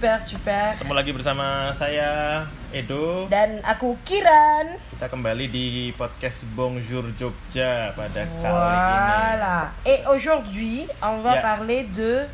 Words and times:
Super, 0.00 0.16
super. 0.24 0.80
Ketemu 0.80 0.94
lagi 0.96 1.12
bersama 1.12 1.68
saya 1.76 2.40
Edo. 2.72 3.28
Dan 3.28 3.60
aku 3.60 4.00
Kiran. 4.00 4.80
Kita 4.96 5.12
kembali 5.12 5.44
di 5.44 5.92
podcast 5.92 6.48
Bonjour 6.56 7.04
Jogja 7.20 7.92
pada 7.92 8.24
kali 8.24 8.40
ini. 8.40 8.48
Voilà. 8.48 9.56
Et 9.84 10.00
aujourd'hui, 10.08 10.88
on 11.04 11.20
va 11.20 11.36
Yeah. 11.36 11.44
parler 11.44 11.80
de 11.92 12.24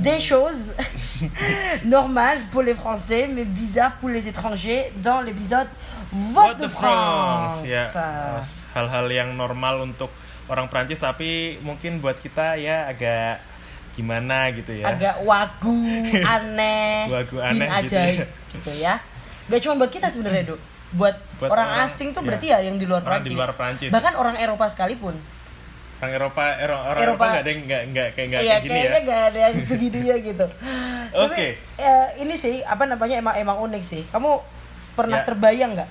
des 0.00 0.16
choses 0.24 0.72
normales 1.84 2.48
pour 2.48 2.64
les 2.64 2.72
Français, 2.72 3.28
mais 3.28 3.44
bizarres 3.44 4.00
pour 4.00 4.08
les 4.08 4.24
étrangers 4.24 4.88
dans 5.04 5.20
l'épisode 5.20 5.68
Vote 6.32 6.64
de 6.64 6.68
France. 6.72 7.60
Ya, 7.68 7.92
hal-hal 8.72 9.04
yang 9.12 9.36
normal 9.36 9.84
untuk 9.84 10.08
orang 10.48 10.64
Prancis 10.72 10.96
tapi 10.96 11.60
mungkin 11.60 12.00
buat 12.00 12.16
kita 12.16 12.56
ya 12.56 12.88
agak 12.88 13.59
gimana 13.92 14.50
gitu 14.50 14.72
ya. 14.72 14.86
Agak 14.88 15.20
wagu, 15.20 15.76
aneh, 16.36 17.06
Wagu 17.06 17.36
bin 17.36 17.44
aneh 17.62 17.66
gitu 17.84 17.96
ajaib, 17.96 18.16
ya. 18.16 18.26
gitu 18.50 18.70
ya. 18.76 18.94
Gak 19.46 19.60
cuma 19.60 19.74
buat 19.76 19.90
kita 19.90 20.06
sebenarnya, 20.06 20.44
Dok. 20.48 20.60
Buat, 20.90 21.16
Buat 21.36 21.50
orang, 21.50 21.68
orang- 21.70 21.86
asing 21.86 22.10
tuh 22.10 22.20
ya. 22.20 22.26
berarti 22.26 22.46
ya 22.48 22.58
yang 22.60 22.74
di 22.74 22.84
luar 22.84 23.00
Orang 23.00 23.20
di 23.20 23.30
Prancis. 23.30 23.36
luar 23.36 23.50
Prancis. 23.54 23.90
Bahkan 23.90 24.14
orang 24.14 24.36
Eropa 24.36 24.66
sekalipun. 24.66 25.14
Orang 26.00 26.12
Eropa, 26.12 26.42
Ero- 26.56 26.80
orang 26.82 26.98
Eropa. 26.98 27.04
Eropa 27.04 27.24
nggak 27.26 27.42
ada 27.42 27.50
yang 27.50 27.60
nggak 27.62 27.82
nggak 27.86 28.08
kayak 28.10 28.26
nggak 28.26 28.40
Iya, 28.40 28.48
kayak 28.48 28.62
gini 28.62 28.72
kayaknya 28.72 28.90
ya. 28.96 29.04
gak 29.04 29.20
ada 29.22 29.38
yang 29.40 29.54
segininya 29.68 30.16
gitu. 30.18 30.46
Oke. 31.12 31.46
Tapi, 31.46 31.46
ya, 31.76 31.94
ini 32.16 32.34
sih 32.34 32.54
apa 32.62 32.84
namanya 32.84 33.16
emang 33.16 33.34
emang 33.36 33.56
unik 33.60 33.82
sih. 33.82 34.02
Kamu 34.08 34.30
pernah 34.92 35.20
Ya. 35.20 35.26
terbayang 35.26 35.70
nggak? 35.74 35.90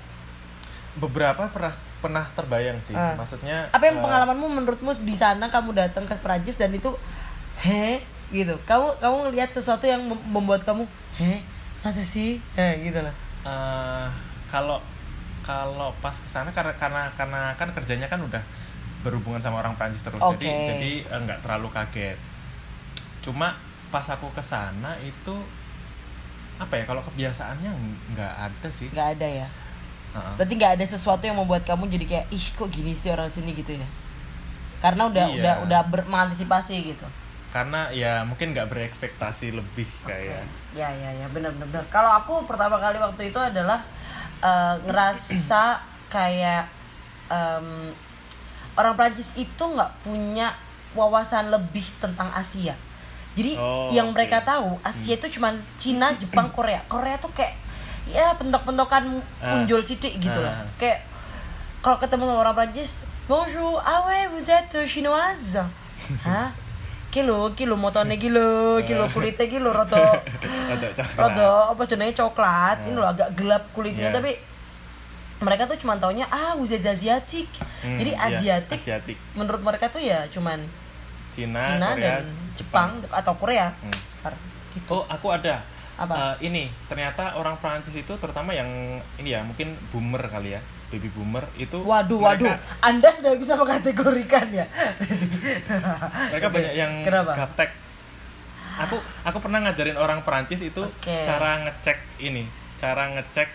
Beberapa 0.98 1.48
pernah 1.48 1.74
pernah 2.00 2.26
terbayang 2.28 2.80
sih. 2.82 2.92
Ah. 2.92 3.14
Maksudnya 3.14 3.70
Apa 3.70 3.86
yang 3.86 4.00
eh, 4.00 4.04
pengalamanmu 4.04 4.48
menurutmu 4.50 4.92
di 5.00 5.14
sana 5.14 5.48
kamu 5.48 5.78
datang 5.78 6.04
ke 6.04 6.16
Prancis 6.18 6.56
dan 6.56 6.72
itu 6.72 6.90
he 7.60 8.00
gitu. 8.30 8.56
Kamu 8.64 8.98
kamu 8.98 9.16
ngelihat 9.28 9.50
sesuatu 9.50 9.84
yang 9.84 10.02
mem- 10.02 10.26
membuat 10.30 10.64
kamu 10.64 10.86
he 11.16 11.42
masa 11.80 12.00
sih? 12.00 12.40
He 12.54 12.68
gitu 12.84 13.00
lah. 13.00 13.16
eh, 13.42 14.08
kalau 14.48 14.80
kalau 15.42 15.90
pas 15.98 16.14
ke 16.14 16.28
sana 16.28 16.52
karena 16.52 16.76
karena 16.76 17.10
karena 17.16 17.56
kan 17.56 17.72
kerjanya 17.72 18.06
kan 18.06 18.20
udah 18.20 18.44
berhubungan 19.00 19.40
sama 19.40 19.60
orang 19.60 19.74
Prancis 19.74 20.04
terus 20.04 20.20
Oke. 20.20 20.36
jadi 20.38 20.48
jadi 20.70 20.92
eh, 21.08 21.20
nggak 21.24 21.40
terlalu 21.40 21.72
kaget 21.72 22.20
cuma 23.20 23.56
pas 23.90 24.04
aku 24.06 24.28
ke 24.30 24.44
sana 24.44 24.94
itu 25.00 25.36
apa 26.60 26.76
ya 26.76 26.84
kalau 26.84 27.00
kebiasaannya 27.02 27.72
nggak 28.14 28.34
ada 28.46 28.68
sih 28.70 28.92
Nggak 28.92 29.10
ada 29.18 29.28
ya. 29.28 29.48
Heeh. 30.10 30.34
Berarti 30.36 30.54
nggak 30.54 30.74
ada 30.76 30.86
sesuatu 30.86 31.24
yang 31.24 31.38
membuat 31.38 31.64
kamu 31.64 31.88
jadi 31.88 32.06
kayak 32.06 32.26
ih 32.30 32.46
kok 32.52 32.68
gini 32.68 32.92
sih 32.92 33.08
orang 33.08 33.32
sini 33.32 33.56
gitu 33.56 33.74
ya. 33.74 33.88
Karena 34.80 35.08
udah 35.08 35.26
Iya. 35.26 35.40
udah 35.40 35.54
udah 35.64 35.82
ber- 35.88 36.06
mengantisipasi 36.06 36.76
gitu. 36.86 37.08
Karena 37.50 37.90
ya 37.90 38.22
mungkin 38.22 38.54
nggak 38.54 38.70
berekspektasi 38.70 39.52
lebih 39.52 39.90
kayak 40.04 40.46
Ya 40.70 40.86
ya 40.88 41.10
ya 41.12 41.28
benar 41.30 41.50
benar. 41.52 41.82
Kalau 41.90 42.14
aku 42.14 42.46
pertama 42.46 42.78
kali 42.78 42.98
waktu 42.98 43.30
itu 43.30 43.40
adalah 43.40 43.82
eh, 44.40 44.76
ngerasa 44.86 45.82
kayak 46.08 46.70
em, 47.28 47.90
orang 48.74 48.94
Prancis 48.94 49.34
itu 49.36 49.64
nggak 49.66 49.92
punya 50.02 50.54
wawasan 50.94 51.50
lebih 51.50 51.86
tentang 51.98 52.30
Asia. 52.32 52.74
Jadi 53.34 53.58
Oh, 53.58 53.90
yang 53.90 54.10
oke. 54.10 54.16
mereka 54.16 54.42
tahu 54.42 54.78
Asia 54.82 55.14
itu 55.14 55.28
cuma 55.32 55.54
Cina, 55.76 56.14
Jepang, 56.14 56.50
Korea. 56.50 56.82
Korea 56.86 57.18
tuh 57.18 57.30
kayak 57.32 57.58
ya 58.06 58.34
pentok-pentokan 58.36 59.22
Ah. 59.38 59.54
punjul 59.54 59.82
sidik 59.82 60.18
gitu 60.18 60.38
lah. 60.38 60.54
Ah. 60.54 60.66
Kayak 60.78 61.06
kalau 61.82 61.98
ketemu 61.98 62.26
sama 62.26 62.42
orang 62.42 62.56
Prancis, 62.56 62.92
bonjour, 63.26 63.78
ah 63.80 64.06
ouais, 64.06 64.28
vous 64.28 64.44
êtes 64.44 64.76
chinoise? 64.86 65.58
Hah? 66.28 66.50
Kilo, 67.10 67.58
kilo 67.58 67.74
motone 67.74 68.16
kilo, 68.16 68.78
kilo 68.84 69.10
kulitnya 69.10 69.46
kilo 69.46 69.74
roto 69.74 69.98
rada 71.18 71.50
apa 71.68 71.82
jenenge 71.84 72.14
coklat 72.14 72.86
ini 72.86 72.94
loh 72.94 73.10
agak 73.10 73.34
gelap 73.34 73.66
kulitnya 73.72 74.10
Iya. 74.10 74.16
tapi 74.16 74.32
mereka 75.40 75.66
tuh 75.66 75.74
cuma 75.76 75.96
taunya 75.96 76.28
ah 76.28 76.54
êtes 76.56 76.86
asiatique 76.86 77.50
Hmm, 77.80 77.96
jadi 77.96 78.12
iya, 78.12 78.28
asiatik 78.30 78.76
Asiatik. 78.76 79.18
menurut 79.34 79.58
mereka 79.60 79.88
tuh 79.88 79.98
ya 79.98 80.28
cuman 80.28 80.62
Cina, 81.30 81.64
Cina 81.64 81.88
Korea, 81.90 82.06
dan 82.20 82.24
Jepang, 82.54 82.90
atau 83.10 83.34
Korea 83.34 83.72
Hmm. 83.74 83.96
sekarang 84.04 84.42
gitu 84.70 84.90
Oh, 84.92 85.04
aku 85.06 85.28
ada. 85.32 85.64
Apa? 85.96 86.38
Eh, 86.38 86.46
ini 86.46 86.64
ternyata 86.86 87.34
orang 87.34 87.56
Prancis 87.56 87.92
itu 87.94 88.14
terutama 88.14 88.52
yang 88.52 88.70
ini 89.16 89.30
ya 89.30 89.42
mungkin 89.42 89.74
boomer 89.90 90.22
kali 90.24 90.54
ya, 90.54 90.62
baby 90.90 91.08
boomer 91.08 91.46
itu. 91.56 91.78
waduh 91.80 92.18
mereka- 92.18 92.50
waduh 92.50 92.54
anda 92.82 93.10
sudah 93.10 93.34
bisa 93.34 93.54
mengkategorikan 93.54 94.50
ya 94.50 94.66
Mereka 96.32 96.46
Oke, 96.46 96.56
banyak 96.56 96.74
yang 96.74 96.92
kenapa? 97.02 97.32
gaptek. 97.36 97.70
Aku 98.80 98.96
aku 99.22 99.38
pernah 99.40 99.60
ngajarin 99.62 99.96
orang 99.96 100.24
Prancis 100.24 100.62
itu 100.62 100.80
Oke. 100.80 101.20
cara 101.20 101.62
ngecek 101.62 101.98
ini, 102.20 102.48
cara 102.76 103.12
ngecek. 103.12 103.50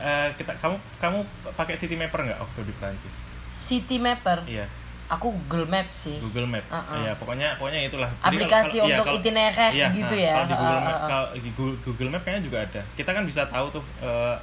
eh, 0.00 0.28
kita 0.34 0.56
kamu 0.56 0.76
kamu 0.96 1.18
pakai 1.52 1.76
city 1.76 1.94
mapper 1.94 2.24
nggak 2.24 2.40
waktu 2.40 2.60
di 2.64 2.72
Prancis? 2.74 3.28
city 3.52 3.96
mapper 3.96 4.40
Iya, 4.44 4.66
aku 5.06 5.30
Google 5.32 5.64
Maps 5.64 6.08
sih 6.08 6.16
Google 6.18 6.44
Map. 6.44 6.64
Uh-uh. 6.66 6.96
Iya, 6.98 7.12
pokoknya 7.14 7.54
pokoknya 7.54 7.84
itulah. 7.84 8.10
Aplikasi 8.18 8.80
iya, 8.80 8.96
untuk 8.96 9.06
itinerer 9.14 9.72
gitu 9.92 10.12
nah, 10.12 10.26
ya. 10.26 10.34
Kalau 10.34 10.48
di 10.48 10.54
Google 10.56 10.74
Uh, 10.74 10.82
Map, 10.82 10.90
uh, 10.90 10.96
uh. 10.96 11.08
kalau 11.08 11.26
di 11.30 11.50
Google, 11.84 12.08
Map 12.08 12.22
kayaknya 12.24 12.42
juga 12.42 12.58
ada. 12.64 12.82
Kita 12.92 13.10
kan 13.12 13.22
bisa 13.22 13.42
tahu 13.46 13.66
tuh 13.70 13.84
eh, 14.00 14.36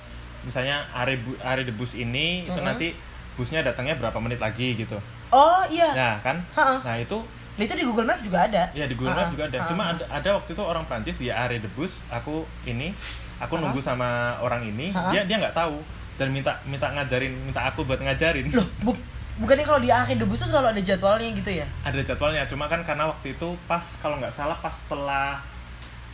misalnya 0.44 0.84
area 0.92 1.18
bu, 1.18 1.34
area 1.40 1.64
de 1.64 1.72
bus 1.72 1.94
ini 1.94 2.46
itu 2.46 2.54
Uh-uh. 2.54 2.64
nanti 2.64 2.94
busnya 3.34 3.60
datangnya 3.60 3.98
berapa 3.98 4.16
menit 4.20 4.38
lagi 4.38 4.78
gitu. 4.78 4.96
oh 5.30 5.64
iya 5.68 5.90
Nah, 5.92 6.16
kan? 6.22 6.38
Uh-uh. 6.54 6.80
Nah, 6.84 6.96
itu 7.00 7.18
itu 7.54 7.74
di 7.74 7.86
Google 7.86 8.06
Maps 8.06 8.22
juga 8.22 8.46
ada 8.46 8.70
ya 8.72 8.86
di 8.86 8.94
Google 8.94 9.14
Map 9.14 9.28
Uh-uh. 9.28 9.34
juga 9.34 9.44
ada. 9.50 9.58
Cuma 9.66 9.84
ada, 9.90 10.04
ada 10.08 10.30
waktu 10.38 10.54
itu 10.54 10.64
orang 10.64 10.84
Prancis 10.86 11.18
di 11.18 11.28
area 11.30 11.58
de 11.58 11.70
bus, 11.72 12.06
aku 12.10 12.46
ini 12.64 12.94
aku 13.38 13.58
nunggu 13.58 13.80
sama 13.80 14.38
orang 14.40 14.64
ini, 14.64 14.94
dia 15.12 15.26
dia 15.26 15.36
nggak 15.38 15.54
tahu 15.54 15.82
dan 16.16 16.30
minta 16.30 16.54
minta 16.64 16.88
ngajarin, 16.88 17.34
minta 17.44 17.66
aku 17.66 17.82
buat 17.84 17.98
ngajarin. 17.98 18.48
loh 18.54 18.68
bu 18.82 18.94
bukannya 19.34 19.66
kalau 19.66 19.82
di 19.82 19.90
akhir 19.90 20.22
debus 20.22 20.46
tuh 20.46 20.54
selalu 20.54 20.78
ada 20.78 20.82
jadwalnya 20.86 21.34
gitu 21.34 21.50
ya 21.50 21.66
ada 21.82 21.98
jadwalnya 21.98 22.46
cuma 22.46 22.70
kan 22.70 22.86
karena 22.86 23.10
waktu 23.10 23.34
itu 23.34 23.58
pas 23.66 23.82
kalau 23.98 24.22
nggak 24.22 24.30
salah 24.30 24.54
pas 24.62 24.70
setelah 24.70 25.42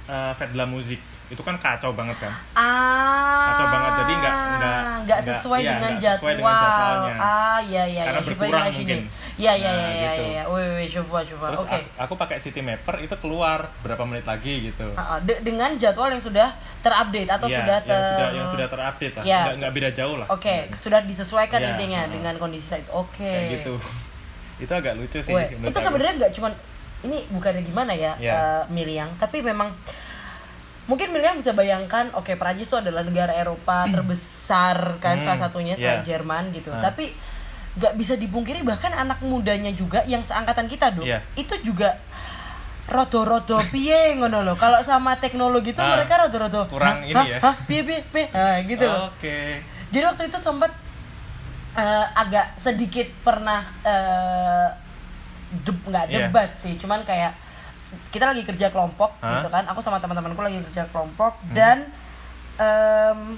uh, 0.07 0.31
Fête 0.39 0.55
de 0.55 0.57
la 0.57 0.63
Musique 0.63 1.03
itu 1.29 1.39
kan 1.39 1.55
kacau 1.55 1.93
banget 1.93 2.17
kan 2.17 2.33
Ah, 2.53 3.53
Kacau 3.53 3.67
banget, 3.67 3.91
jadi 3.99 4.13
nggak- 4.15 4.37
nggak- 5.05 5.21
sesuai 5.23 5.59
iya, 5.59 5.69
dengan 5.71 5.93
jadwal. 5.95 6.17
sesuai 6.17 6.35
dengan 6.35 6.55
jadwalnya. 6.55 7.15
Ah, 7.15 7.59
iya 7.61 7.83
iya 7.85 8.01
Karena 8.03 8.13
iya, 8.15 8.25
peux 8.25 8.33
berkurang 8.35 8.61
imaginer. 8.63 8.77
mungkin. 8.79 8.99
Iya 9.35 9.51
iya 9.53 9.71
iya 9.71 9.89
iya 9.89 10.09
gitu. 10.11 10.23
iya. 10.27 10.43
Je 10.89 11.01
vois 11.01 11.23
je 11.23 11.33
vois. 11.33 11.49
terus 11.49 11.61
Oke. 11.63 11.71
aku, 11.71 11.85
aku 11.99 12.13
pakai 12.17 12.37
City 12.39 12.59
Mapper 12.59 12.95
itu 12.99 13.15
keluar 13.15 13.59
berapa 13.79 14.03
menit 14.03 14.25
lagi 14.25 14.53
gitu 14.67 14.89
Ah, 14.93 15.15
ah, 15.15 15.19
de- 15.19 15.39
dengan 15.39 15.69
jadwal 15.75 16.09
yang 16.09 16.19
sudah 16.19 16.49
terupdate 16.79 17.29
atau 17.29 17.47
Iya, 17.47 17.57
sudah 17.57 17.77
ter 17.79 17.93
yang 17.93 18.03
sudah 18.09 18.27
yang 18.31 18.47
sudah 18.49 18.67
terupdate 18.67 19.13
lah 19.15 19.23
Iya. 19.23 19.39
nggak, 19.39 19.55
nggak 19.59 19.73
beda 19.73 19.89
jauh 19.93 20.15
lah 20.17 20.27
Oke, 20.29 20.43
sebenarnya. 20.65 20.77
sudah 20.77 20.99
disesuaikan 21.03 21.59
Iya, 21.59 21.67
intinya 21.71 21.99
ah. 21.99 22.09
dengan 22.09 22.33
kondisi 22.35 22.65
saat 22.67 22.81
itu. 22.81 22.91
Oke. 22.91 23.21
kayak 23.23 23.49
gitu 23.55 23.73
itu 24.63 24.71
agak 24.71 24.93
lucu 24.93 25.19
sih 25.19 25.31
Weh, 25.31 25.47
itu 25.47 25.79
sebenarnya 25.79 26.13
nggak 26.19 26.31
cuman 26.33 26.51
ini 26.99 27.23
bukannya 27.29 27.63
gimana 27.63 27.93
ya 27.93 28.11
Iya. 28.17 28.33
eh, 28.33 28.63
Miliang, 28.67 29.07
tapi 29.15 29.39
memang 29.39 29.71
mungkin 30.89 31.07
Miliang 31.09 31.37
bisa 31.37 31.53
bayangkan, 31.53 32.09
oke 32.11 32.33
Prancis 32.33 32.65
itu 32.65 32.75
adalah 32.75 32.99
negara 33.01 33.29
Eropa 33.31 33.85
terbesar 33.85 34.97
kan 34.97 35.15
Hmm, 35.15 35.23
salah 35.23 35.39
satunya 35.39 35.73
selain 35.73 36.01
iya. 36.01 36.07
Jerman 36.09 36.49
gitu. 36.49 36.69
Ah. 36.69 36.81
Tapi 36.83 37.13
nggak 37.71 37.93
bisa 37.93 38.13
dipungkiri 38.15 38.59
bahkan 38.61 38.89
anak 38.91 39.21
mudanya 39.21 39.69
juga 39.71 40.01
yang 40.03 40.19
seangkatan 40.19 40.65
kita 40.65 40.89
dong, 40.91 41.05
Iya. 41.05 41.21
itu 41.35 41.53
juga 41.63 42.01
rodo-rodo 42.85 43.61
piye 43.71 44.17
ngono 44.17 44.41
loh. 44.41 44.57
Kalau 44.57 44.81
sama 44.81 45.13
teknologi 45.15 45.71
itu 45.71 45.79
Ah, 45.79 45.93
mereka 45.95 46.17
rodo-rodo 46.19 46.65
kurang 46.67 46.99
"Hah? 46.99 47.05
ini 47.05 47.13
Hah? 47.15 47.25
ya." 47.27 47.37
Hah? 47.39 47.55
piye 47.63 47.81
piye 47.83 48.01
piye 48.03 48.25
Nah, 48.27 48.57
gitu 48.65 48.83
loh. 48.83 49.07
oke 49.07 49.37
Jadi 49.87 50.03
waktu 50.03 50.23
itu 50.25 50.37
sempat 50.37 50.73
eh, 51.71 52.05
agak 52.13 52.57
sedikit 52.57 53.05
pernah 53.19 53.61
deb- 55.55 55.81
nggak 55.83 56.05
Iya. 56.07 56.17
debat 56.27 56.49
sih, 56.53 56.75
cuman 56.75 57.01
kayak 57.03 57.33
kita 58.09 58.25
lagi 58.25 58.43
kerja 58.43 58.69
kelompok? 58.69 59.17
Hmm. 59.19 59.33
gitu 59.35 59.47
kan. 59.47 59.63
Aku 59.65 59.79
sama 59.79 59.97
teman-temanku 59.97 60.39
lagi 60.39 60.61
kerja 60.65 60.85
kelompok 60.87 61.33
dan 61.51 61.89
em, 62.55 63.37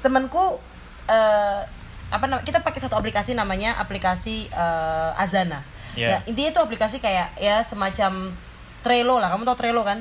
temanku 0.00 0.60
eh, 1.06 1.60
apa 2.06 2.24
namanya? 2.24 2.44
Kita 2.44 2.60
pakai 2.60 2.78
satu 2.78 2.94
aplikasi 2.94 3.32
namanya 3.32 3.76
aplikasi 3.76 4.46
eh, 4.46 5.10
Azana. 5.16 5.60
Iya. 5.94 6.08
Nah, 6.10 6.20
intinya 6.26 6.50
itu 6.50 6.60
aplikasi 6.60 6.96
kayak 6.98 7.36
ya 7.36 7.60
semacam 7.60 8.34
Trello 8.80 9.16
lah. 9.16 9.28
Kamu 9.28 9.44
tau 9.44 9.54
Trello 9.54 9.82
kan? 9.82 10.00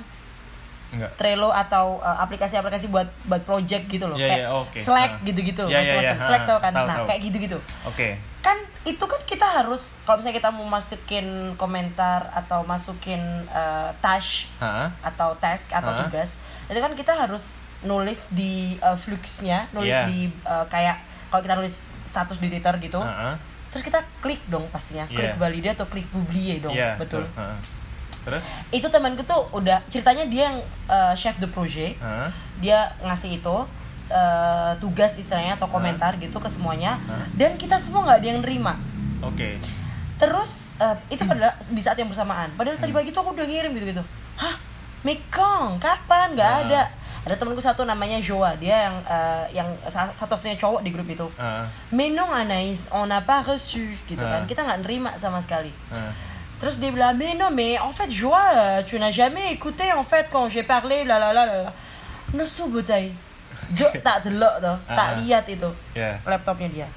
enggak 0.93 1.09
Trello 1.17 1.49
atau 1.49 1.97
uh, 1.97 2.21
aplikasi-aplikasi 2.21 2.85
buat 2.87 3.09
buat 3.25 3.41
project 3.41 3.89
gitu 3.89 4.05
loh 4.05 4.13
Iya, 4.13 4.29
kayak 4.29 4.39
iya, 4.39 4.49
oke. 4.53 4.77
Slack 4.77 5.11
Ah. 5.11 5.25
gitu-gitu 5.25 5.63
Iya, 5.65 5.73
iya, 5.73 5.79
macam-macam 5.81 6.05
iya. 6.13 6.21
Slack 6.21 6.37
Ah, 6.37 6.45
tau 6.45 6.59
kan 6.61 6.71
tahu, 6.71 6.85
nah 6.85 6.95
tahu. 7.01 7.05
kayak 7.09 7.21
gitu-gitu 7.25 7.57
oke 7.81 8.07
kan 8.43 8.59
itu 8.83 8.99
kan 8.99 9.21
kita 9.23 9.47
harus 9.47 9.95
kalau 10.03 10.19
misalnya 10.19 10.37
kita 10.37 10.51
mau 10.51 10.67
masukin 10.67 11.25
komentar 11.55 12.27
atau 12.29 12.61
masukin 12.61 13.23
uh, 13.47 13.95
task 13.97 14.51
Hah? 14.59 14.91
atau 14.99 15.31
task 15.37 15.71
atau 15.71 15.89
Ah. 15.89 16.03
tugas 16.03 16.37
itu 16.67 16.75
kan 16.75 16.91
kita 16.91 17.15
harus 17.15 17.55
nulis 17.81 18.27
di 18.29 18.75
uh, 18.79 18.93
fluxnya 18.93 19.71
nulis 19.71 19.89
Iya. 19.89 20.05
di 20.05 20.19
uh, 20.43 20.67
kayak 20.67 20.99
kalau 21.27 21.39
kita 21.39 21.55
nulis 21.55 21.75
status 22.03 22.37
di 22.37 22.51
Twitter 22.51 22.75
gitu 22.77 22.99
Hah? 22.99 23.39
terus 23.71 23.81
kita 23.81 24.03
klik 24.19 24.43
dong 24.45 24.67
pastinya 24.67 25.07
klik 25.07 25.31
Iya. 25.31 25.39
valide 25.39 25.69
atau 25.71 25.87
klik 25.87 26.05
publier 26.07 26.59
dong 26.59 26.75
Iya, 26.75 26.99
betul 26.99 27.23
Heeh. 27.25 27.57
Terus? 28.23 28.43
itu 28.71 28.87
temanku 28.87 29.23
tuh 29.23 29.51
udah 29.51 29.83
ceritanya 29.87 30.23
dia 30.25 30.47
yang 30.47 30.59
uh, 30.87 31.11
chef 31.13 31.39
de 31.39 31.47
projet 31.47 31.95
Heeh. 31.95 32.27
dia 32.59 32.91
ngasih 32.99 33.39
itu 33.39 33.55
uh, 34.09 34.73
tugas 34.79 35.15
istilahnya 35.15 35.55
atau 35.55 35.67
komentar 35.67 36.15
gitu 36.17 36.39
ke 36.39 36.47
semuanya. 36.47 36.97
Dan 37.33 37.55
kita 37.55 37.77
semua 37.77 38.03
nggak 38.03 38.19
ada 38.19 38.27
yang 38.27 38.41
nerima. 38.41 38.73
Oke. 39.21 39.59
terus 40.13 40.79
uh, 40.79 40.95
itu 41.11 41.19
pada 41.23 41.51
di 41.59 41.81
saat 41.83 41.99
yang 41.99 42.07
bersamaan. 42.07 42.47
Padahal 42.55 42.79
Hmm. 42.79 42.83
tadi 42.87 42.93
pagi 42.95 43.11
tuh 43.11 43.21
aku 43.21 43.35
udah 43.35 43.43
ngirim 43.43 43.75
gitu 43.75 43.85
gitu 43.91 44.03
hah? 44.39 44.55
Mekong? 45.03 45.83
Kapan? 45.83 46.31
Nggak 46.31 46.51
ada. 46.63 46.81
Ada 47.23 47.35
temanku 47.35 47.59
satu 47.59 47.83
namanya 47.83 48.19
Joa. 48.19 48.55
Dia 48.55 48.87
yang 48.87 48.95
uh, 49.03 49.45
yang 49.51 49.67
sa- 49.91 50.11
satu-satunya 50.11 50.55
cowok 50.55 50.79
di 50.79 50.91
grup 50.91 51.07
itu. 51.07 51.27
Heeh. 51.35 51.65
mais 51.91 52.07
non 52.11 52.31
Anaïs 52.31 52.87
on 52.91 53.07
n'a 53.07 53.19
pas 53.19 53.43
reçu 53.43 53.95
gitu 54.07 54.23
Ah. 54.23 54.39
kan 54.39 54.41
kita 54.47 54.63
nggak 54.63 54.79
nerima 54.83 55.11
sama 55.19 55.43
sekali. 55.43 55.71
Heeh. 55.91 56.11
Terus 56.63 56.79
dia 56.79 56.95
bilang, 56.95 57.11
mais 57.19 57.35
non, 57.35 57.51
mais 57.51 57.75
en 57.75 57.91
fait, 57.91 58.07
Joa, 58.07 58.79
tu 58.87 58.95
n'as 58.95 59.11
jamais 59.11 59.51
écouté 59.51 59.91
en 59.91 60.03
fait 60.03 60.31
quand 60.31 60.47
j'ai 60.47 60.63
parlé, 60.63 61.03
là 61.03 61.19
là 61.19 61.35
là 61.35 61.43
là. 61.43 61.73
Nesu 62.31 62.71
bocai. 62.71 63.11
Jo 63.71 63.87
tak 64.03 64.27
delok 64.27 64.59
tuh, 64.59 64.77
Ah. 64.83 64.95
tak 64.95 65.09
lihat 65.23 65.47
itu 65.47 65.69
Ya. 65.95 66.19
laptopnya 66.27 66.67
dia. 66.67 66.87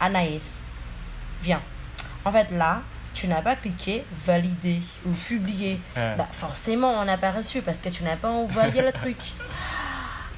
Anaïs, 0.00 0.60
viens. 1.42 1.60
En 2.24 2.32
fait 2.32 2.48
là, 2.50 2.82
tu 3.14 3.28
n'as 3.28 3.40
pas 3.40 3.56
cliqué 3.56 4.04
valider 4.24 4.80
ou 5.04 5.12
publier. 5.12 5.80
Ah. 5.96 6.14
Bah 6.16 6.28
forcément, 6.32 6.92
on 6.96 7.04
n'a 7.04 7.16
pas 7.16 7.30
reçu 7.30 7.62
parce 7.62 7.78
que 7.78 7.88
tu 7.88 8.04
n'as 8.04 8.16
pas 8.16 8.28
envoyé 8.28 8.82
le 8.82 8.92
truc. 8.92 9.18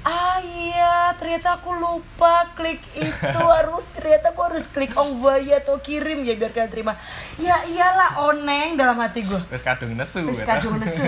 Ah 0.09 0.41
iya, 0.41 1.13
ternyata 1.21 1.59
aku 1.59 1.75
lupa 1.75 2.47
klik 2.57 2.81
itu 2.97 3.19
harus 3.59 3.85
ternyata 3.93 4.31
aku 4.33 4.41
harus 4.47 4.65
klik 4.71 4.95
envoy 4.97 5.53
atau 5.53 5.77
kirim 5.83 6.25
ya 6.25 6.33
biar 6.33 6.55
kalian 6.55 6.71
terima. 6.71 6.95
Ya 7.37 7.61
iyalah 7.67 8.17
oneng 8.25 8.79
dalam 8.79 8.97
hati 8.97 9.27
gue. 9.27 9.37
Wes 9.53 9.61
kadung 9.61 9.93
nesu. 9.99 10.25
Wis 10.25 10.39
gitu. 10.41 10.49
kadung 10.49 10.81
nesu. 10.81 11.03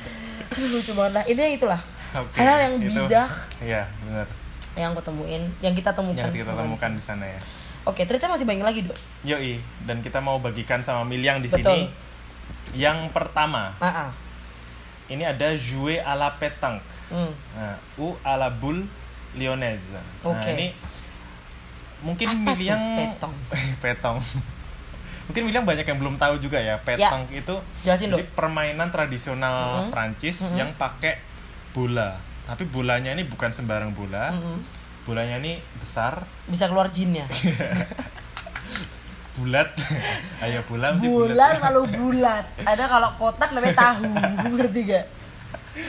Ini 0.58 0.66
lucu 0.66 0.92
banget 0.92 1.12
lah. 1.14 1.24
Intinya 1.24 1.50
itulah. 1.56 1.80
Oke, 2.14 2.38
Hal-hal 2.38 2.58
yang 2.62 2.74
itu- 2.78 2.94
bizar 2.94 3.26
Iya, 3.58 3.82
benar. 4.00 4.26
yang 4.74 4.90
aku 4.90 5.02
temuin, 5.02 5.42
yang 5.58 5.74
kita 5.74 5.90
temukan. 5.90 6.18
Yang 6.20 6.34
kita 6.40 6.52
temukan 6.52 6.90
di 6.90 7.02
sana 7.02 7.24
ya. 7.24 7.40
Oke, 7.84 8.02
ternyata 8.02 8.30
masih 8.30 8.44
banyak 8.44 8.64
lagi, 8.64 8.80
Dok. 8.82 8.98
Yoi, 9.24 9.58
dan 9.82 9.98
kita 9.98 10.18
mau 10.18 10.38
bagikan 10.38 10.80
sama 10.80 11.02
Miliang 11.02 11.38
di 11.38 11.46
Betul. 11.46 11.60
sini. 11.60 11.82
Yang 12.72 13.10
pertama, 13.10 13.74
Ah, 13.76 14.08
ah. 14.08 14.10
ini 15.06 15.20
ada 15.20 15.52
jouer 15.54 16.00
à 16.00 16.14
la 16.14 16.32
pétanque. 16.32 16.86
Hmm. 17.06 17.28
Nah, 17.52 17.76
ou 17.96 18.16
à 18.22 18.34
la 18.34 18.48
boule 18.48 18.86
lyonnaise. 19.34 19.92
Nah, 19.92 20.32
Oke. 20.32 20.48
ini 20.48 20.66
mungkin 22.00 22.26
Apa 22.30 22.40
Miliang 22.48 22.82
petong? 22.96 23.34
petong. 23.82 24.18
mungkin 25.24 25.42
Miliang 25.42 25.64
banyak 25.64 25.84
yang 25.84 25.98
belum 25.98 26.16
tahu 26.16 26.36
juga 26.38 26.56
ya. 26.56 26.76
Petong 26.78 27.24
itu 27.28 27.54
Jelasin, 27.80 28.08
jadi 28.08 28.22
Dok. 28.22 28.32
permainan 28.34 28.88
tradisional 28.88 29.86
Mhm. 29.86 29.90
Prancis 29.90 30.36
Mhm. 30.46 30.56
yang 30.56 30.70
pakai 30.74 31.16
bola. 31.74 32.16
Tapi 32.44 32.64
bolanya 32.64 33.10
ini 33.10 33.24
bukan 33.24 33.50
sembarang 33.50 33.90
bola. 33.90 34.30
Mm-mm. 34.30 34.58
Bolanya 35.04 35.36
ini 35.36 35.60
besar, 35.76 36.24
Bisa 36.46 36.64
keluar 36.64 36.88
jinnya. 36.88 37.28
bulat. 39.34 39.74
Ayo 40.44 40.62
bola 40.64 40.94
mesti 40.94 41.04
Bulat 41.04 41.58
malu 41.58 41.82
bulat. 41.98 42.44
Ada 42.56 42.84
kalau 42.86 43.10
kotak 43.18 43.50
namanya 43.50 43.74
tahu, 43.74 44.02
ngerti 44.54 44.80
gak? 44.86 45.04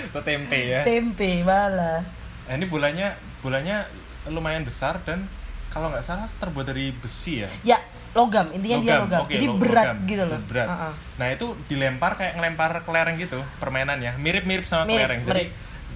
Atau 0.10 0.22
tempe 0.22 0.60
ya. 0.66 0.82
Tempe 0.82 1.46
malah. 1.46 2.02
Nah, 2.44 2.54
ini 2.54 2.66
bolanya 2.66 3.14
bolanya 3.40 3.86
lumayan 4.26 4.66
besar 4.66 4.98
dan 5.06 5.30
kalau 5.70 5.94
nggak 5.94 6.02
salah 6.02 6.26
terbuat 6.36 6.66
dari 6.66 6.90
besi 6.92 7.46
ya. 7.46 7.50
Ya, 7.64 7.80
logam. 8.12 8.50
Intinya 8.50 8.82
dia 8.82 8.94
logam. 8.98 9.22
oke, 9.22 9.32
Jadi 9.32 9.46
lo- 9.46 9.62
berat 9.62 9.86
logam. 9.86 9.98
gitu 10.10 10.24
loh. 10.26 10.40
Berat. 10.44 10.68
Ah, 10.68 10.82
ah. 10.90 10.94
Nah 11.16 11.28
itu 11.30 11.46
dilempar 11.68 12.12
kayak 12.16 12.34
ngelempar 12.36 12.82
kelereng 12.82 13.16
gitu 13.16 13.38
permainannya, 13.60 14.18
mirip-mirip 14.18 14.66
sama 14.66 14.84
Mirip, 14.84 14.98
kelereng. 15.00 15.22
Jadi 15.24 15.44
mirip. 15.46 15.50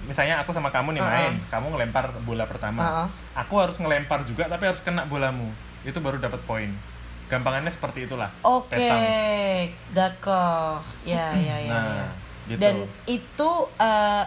Misalnya 0.08 0.40
aku 0.40 0.50
sama 0.54 0.72
kamu 0.72 0.96
nih 0.96 1.02
Ah, 1.02 1.08
main, 1.08 1.34
ah. 1.36 1.48
kamu 1.52 1.66
ngelempar 1.76 2.12
bola 2.24 2.44
pertama, 2.48 2.80
ah. 2.82 3.08
aku 3.36 3.60
harus 3.60 3.76
ngelempar 3.80 4.24
juga 4.24 4.48
tapi 4.48 4.68
harus 4.68 4.80
kena 4.80 5.04
bolamu, 5.06 5.50
itu 5.84 5.96
baru 6.00 6.16
dapat 6.20 6.40
poin. 6.44 6.70
Gampangannya 7.30 7.70
seperti 7.70 8.10
itulah. 8.10 8.26
Oke, 8.42 8.74
petang. 8.74 9.02
d'accord. 9.94 10.82
Ya, 11.06 11.30
ya, 11.30 11.56
ya. 11.62 11.70
Nah, 11.70 11.86
ya. 11.86 12.06
gitu. 12.50 12.58
Dan 12.58 12.74
itu 13.06 13.50
eh 13.78 14.24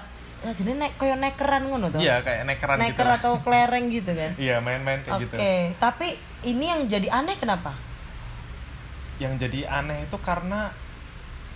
jadi 0.51 0.75
nek 0.75 0.99
koyo 0.99 1.15
nekeran 1.15 1.71
ngono 1.71 1.87
tuh. 1.87 2.03
Iya 2.03 2.19
kayak 2.19 2.43
nekeran 2.43 2.75
gitu. 2.83 2.87
Neker 2.91 3.07
lah. 3.07 3.17
atau 3.19 3.33
kelereng 3.39 3.85
gitu 3.87 4.11
kan. 4.11 4.31
Iya 4.43 4.59
main-main 4.59 4.99
kayak 5.03 5.15
Oke, 5.15 5.23
gitu. 5.23 5.35
tapi 5.79 6.07
ini 6.43 6.65
yang 6.67 6.81
jadi 6.91 7.07
aneh 7.07 7.35
kenapa? 7.39 7.71
Yang 9.23 9.47
jadi 9.47 9.59
aneh 9.71 10.03
itu 10.03 10.17
karena 10.19 10.71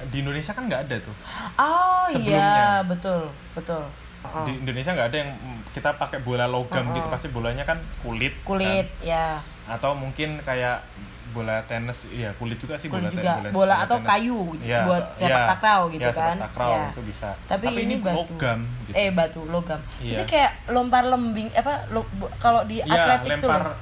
di 0.07 0.23
Indonesia 0.23 0.55
kan 0.55 0.69
nggak 0.71 0.81
ada 0.87 0.95
tuh. 1.03 1.15
Oh 1.59 2.05
Sebelumnya. 2.07 2.39
iya, 2.39 2.71
betul, 2.87 3.27
betul. 3.57 3.83
Di 4.17 4.51
Indonesia 4.57 4.91
nggak 4.91 5.07
ada 5.07 5.17
yang 5.17 5.31
kita 5.69 5.89
pakai 5.93 6.19
bola 6.19 6.45
logam 6.45 6.83
oh. 6.83 6.93
gitu 6.93 7.07
pasti 7.07 7.27
bolanya 7.27 7.61
kan 7.61 7.77
kulit. 8.01 8.33
Kulit, 8.41 8.87
kan. 8.97 9.05
ya. 9.05 9.25
Atau 9.67 9.93
mungkin 9.93 10.41
kayak 10.41 10.81
bola 11.27 11.61
tenis, 11.63 12.09
iya 12.09 12.33
kulit 12.33 12.57
juga 12.57 12.73
sih 12.73 12.89
Kulit 12.89 13.07
bola 13.07 13.13
juga. 13.13 13.31
Bola 13.53 13.75
atau 13.85 13.97
tenis. 13.99 14.09
kayu 14.09 14.39
Iya, 14.57 14.89
buat 14.89 15.03
atau- 15.05 15.19
sepak 15.19 15.37
iya, 15.37 15.47
takraw 15.47 15.81
gitu 15.87 16.01
iya, 16.01 16.09
sepak 16.09 16.25
kan. 16.25 16.37
takraw 16.49 16.71
Iya. 16.71 16.87
itu 16.87 17.01
bisa. 17.05 17.29
Tapi, 17.45 17.65
ini, 17.77 17.95
batu. 17.99 18.15
logam 18.17 18.59
gitu. 18.83 18.95
Eh 18.95 19.09
batu 19.11 19.41
logam. 19.45 19.79
Iya. 20.01 20.17
Ini 20.17 20.23
kayak 20.25 20.51
lempar 20.67 21.03
lembing 21.05 21.47
apa 21.53 21.73
kalau 22.37 22.61
di 22.65 22.81
Iya, 22.81 22.89
atletik 23.05 23.37
tuh 23.37 23.51
lempar 23.53 23.61
loh. 23.61 23.77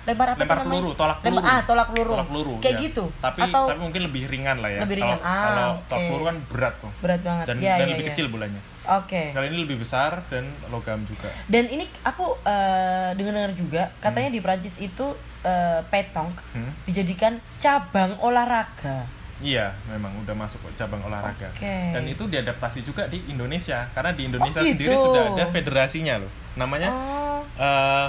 Lempar 0.00 0.26
apa 0.32 0.40
lempar 0.40 0.58
tuh 0.58 0.66
peluru, 0.66 0.90
tolak 0.92 1.18
peluru. 1.20 1.36
Lempar- 1.40 1.52
ah, 1.52 1.60
tolak 1.62 1.88
peluru. 1.88 2.12
Tolak 2.12 2.28
peluru. 2.28 2.54
Kayak 2.58 2.74
iya. 2.74 2.84
gitu. 2.84 3.04
Tapi 3.16 3.40
Atau 3.44 3.64
tapi 3.68 3.80
mungkin 3.80 4.00
lebih 4.04 4.22
ringan 4.26 4.56
lah 4.58 4.70
ya. 4.72 4.80
Lebih 4.80 4.96
Kalau- 4.96 5.08
ringan. 5.08 5.18
Ah, 5.22 5.36
Kalau 5.40 5.68
tolak 5.86 6.00
oke. 6.00 6.08
peluru 6.10 6.24
kan 6.24 6.36
berat 6.48 6.74
tuh. 6.76 6.90
berat 7.00 7.20
banget. 7.22 7.44
Dan 7.48 7.56
Iya, 7.56 7.72
dan 7.72 7.86
iya, 7.86 7.92
lebih 7.94 8.04
iya. 8.04 8.10
kecil 8.12 8.26
bolanya. 8.28 8.60
Oke. 8.90 9.30
Kali 9.30 9.46
ini 9.48 9.62
lebih 9.62 9.78
besar 9.78 10.18
dan 10.26 10.42
logam 10.66 10.98
juga. 11.04 11.30
Dan 11.46 11.66
ini 11.66 11.86
aku 12.02 12.34
eh, 12.42 13.14
dengar-dengar 13.14 13.54
juga 13.54 13.82
katanya 13.98 14.28
di 14.28 14.40
Prancis 14.40 14.76
itu 14.76 15.14
eh, 15.40 15.80
petong 15.86 16.34
Hmm? 16.50 16.74
dijadikan 16.84 17.38
cabang 17.56 18.18
olahraga. 18.18 19.06
Iya, 19.40 19.72
memang 19.86 20.12
udah 20.20 20.36
masuk 20.36 20.60
cabang 20.74 21.00
olahraga. 21.00 21.48
Oke. 21.48 21.96
Dan 21.96 22.04
itu 22.04 22.26
diadaptasi 22.26 22.82
juga 22.82 23.06
di 23.06 23.24
Indonesia 23.26 23.88
karena 23.90 24.12
di 24.12 24.26
Indonesia 24.26 24.58
Oh, 24.58 24.66
gitu. 24.66 24.74
sendiri 24.76 24.94
sudah 24.94 25.22
ada 25.32 25.44
federasinya 25.46 26.14
loh. 26.20 26.32
Namanya 26.54 26.90
Oh, 26.90 27.40
eh, 27.56 28.08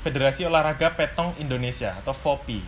Federasi 0.00 0.42
Olahraga 0.42 0.90
Petong 0.90 1.36
Indonesia 1.36 1.92
atau 1.94 2.10
FOPI. 2.10 2.64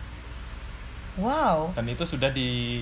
wow. 1.17 1.73
Dan 1.73 1.85
itu 1.87 2.05
sudah 2.05 2.29
di 2.29 2.77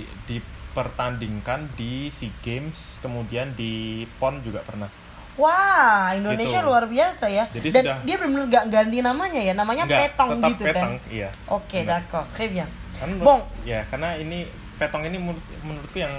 dipertandingkan 0.71 1.67
di 1.75 2.07
SEA 2.07 2.31
Games, 2.39 3.03
kemudian 3.03 3.51
di 3.53 4.07
PON 4.17 4.39
juga 4.39 4.63
pernah. 4.63 4.87
Wah, 5.35 6.15
Indonesia 6.15 6.63
Gitu. 6.63 6.67
luar 6.67 6.87
biasa 6.87 7.27
ya. 7.27 7.43
Jadi 7.51 7.67
Dan 7.69 7.83
sudah- 7.83 7.99
dia 8.03 8.15
benar-benar 8.15 8.47
nggak 8.47 8.65
ganti 8.71 8.97
namanya 9.03 9.41
ya, 9.41 9.53
namanya 9.53 9.83
Enggak, 9.83 9.99
petong 10.07 10.29
tetap 10.31 10.49
gitu 10.49 10.63
petong, 10.63 10.91
kan. 10.95 11.11
iya. 11.11 11.29
Oke, 11.51 11.77
Benar. 11.83 11.89
d'accord, 11.99 12.25
très 12.31 12.47
bien. 12.47 12.67
Kan 12.95 13.09
Bong. 13.19 13.41
ya 13.63 13.83
karena 13.89 14.15
ini 14.15 14.47
petong 14.77 15.03
ini 15.03 15.17
menurut 15.17 15.43
menurutku 15.61 15.97
yang 15.97 16.13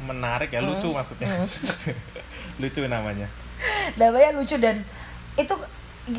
menarik 0.00 0.48
ya, 0.48 0.64
lucu 0.64 0.88
maksudnya. 0.90 1.28
lucu 2.60 2.80
namanya. 2.86 3.28
Namanya 3.96 4.30
lucu 4.32 4.56
dan 4.56 4.80
itu 5.36 5.54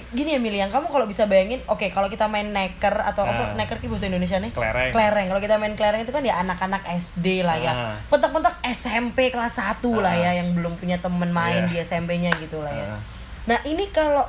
gini 0.09 0.31
ya 0.31 0.39
Milian, 0.39 0.69
kamu 0.69 0.87
kalau 0.87 1.03
bisa 1.03 1.25
bayangin, 1.25 1.59
oke 1.65 1.89
kalau 1.89 2.07
kita 2.07 2.25
main 2.25 2.47
neker 2.47 2.93
atau 2.93 3.23
apa 3.23 3.51
Nah. 3.51 3.57
neker 3.57 3.77
ki 3.77 3.87
bahasa 3.87 4.05
Indonesia 4.05 4.37
nih? 4.37 4.49
Kelereng. 4.49 4.91
Kelereng. 4.93 5.27
Kalau 5.27 5.41
kita 5.41 5.55
main 5.57 5.73
kelereng 5.73 6.01
itu 6.01 6.09
kan 6.09 6.21
ya 6.21 6.37
anak-anak 6.37 6.85
SD 6.87 7.41
lah 7.41 7.57
ya. 7.57 7.73
Ah. 7.73 7.95
Pentak-pentak 8.07 8.61
SMP 8.63 9.29
kelas 9.29 9.57
1 9.57 9.81
lah 9.97 10.13
Ah. 10.13 10.23
ya 10.23 10.39
yang 10.39 10.53
belum 10.53 10.77
punya 10.77 10.95
temen 10.97 11.27
main 11.29 11.65
Iya. 11.65 11.67
di 11.67 11.75
SMP-nya 11.81 12.31
gitu 12.37 12.61
lah 12.61 12.71
ya. 12.71 12.85
Ah. 12.87 12.99
Nah, 13.47 13.59
ini 13.63 13.89
kalau 13.89 14.23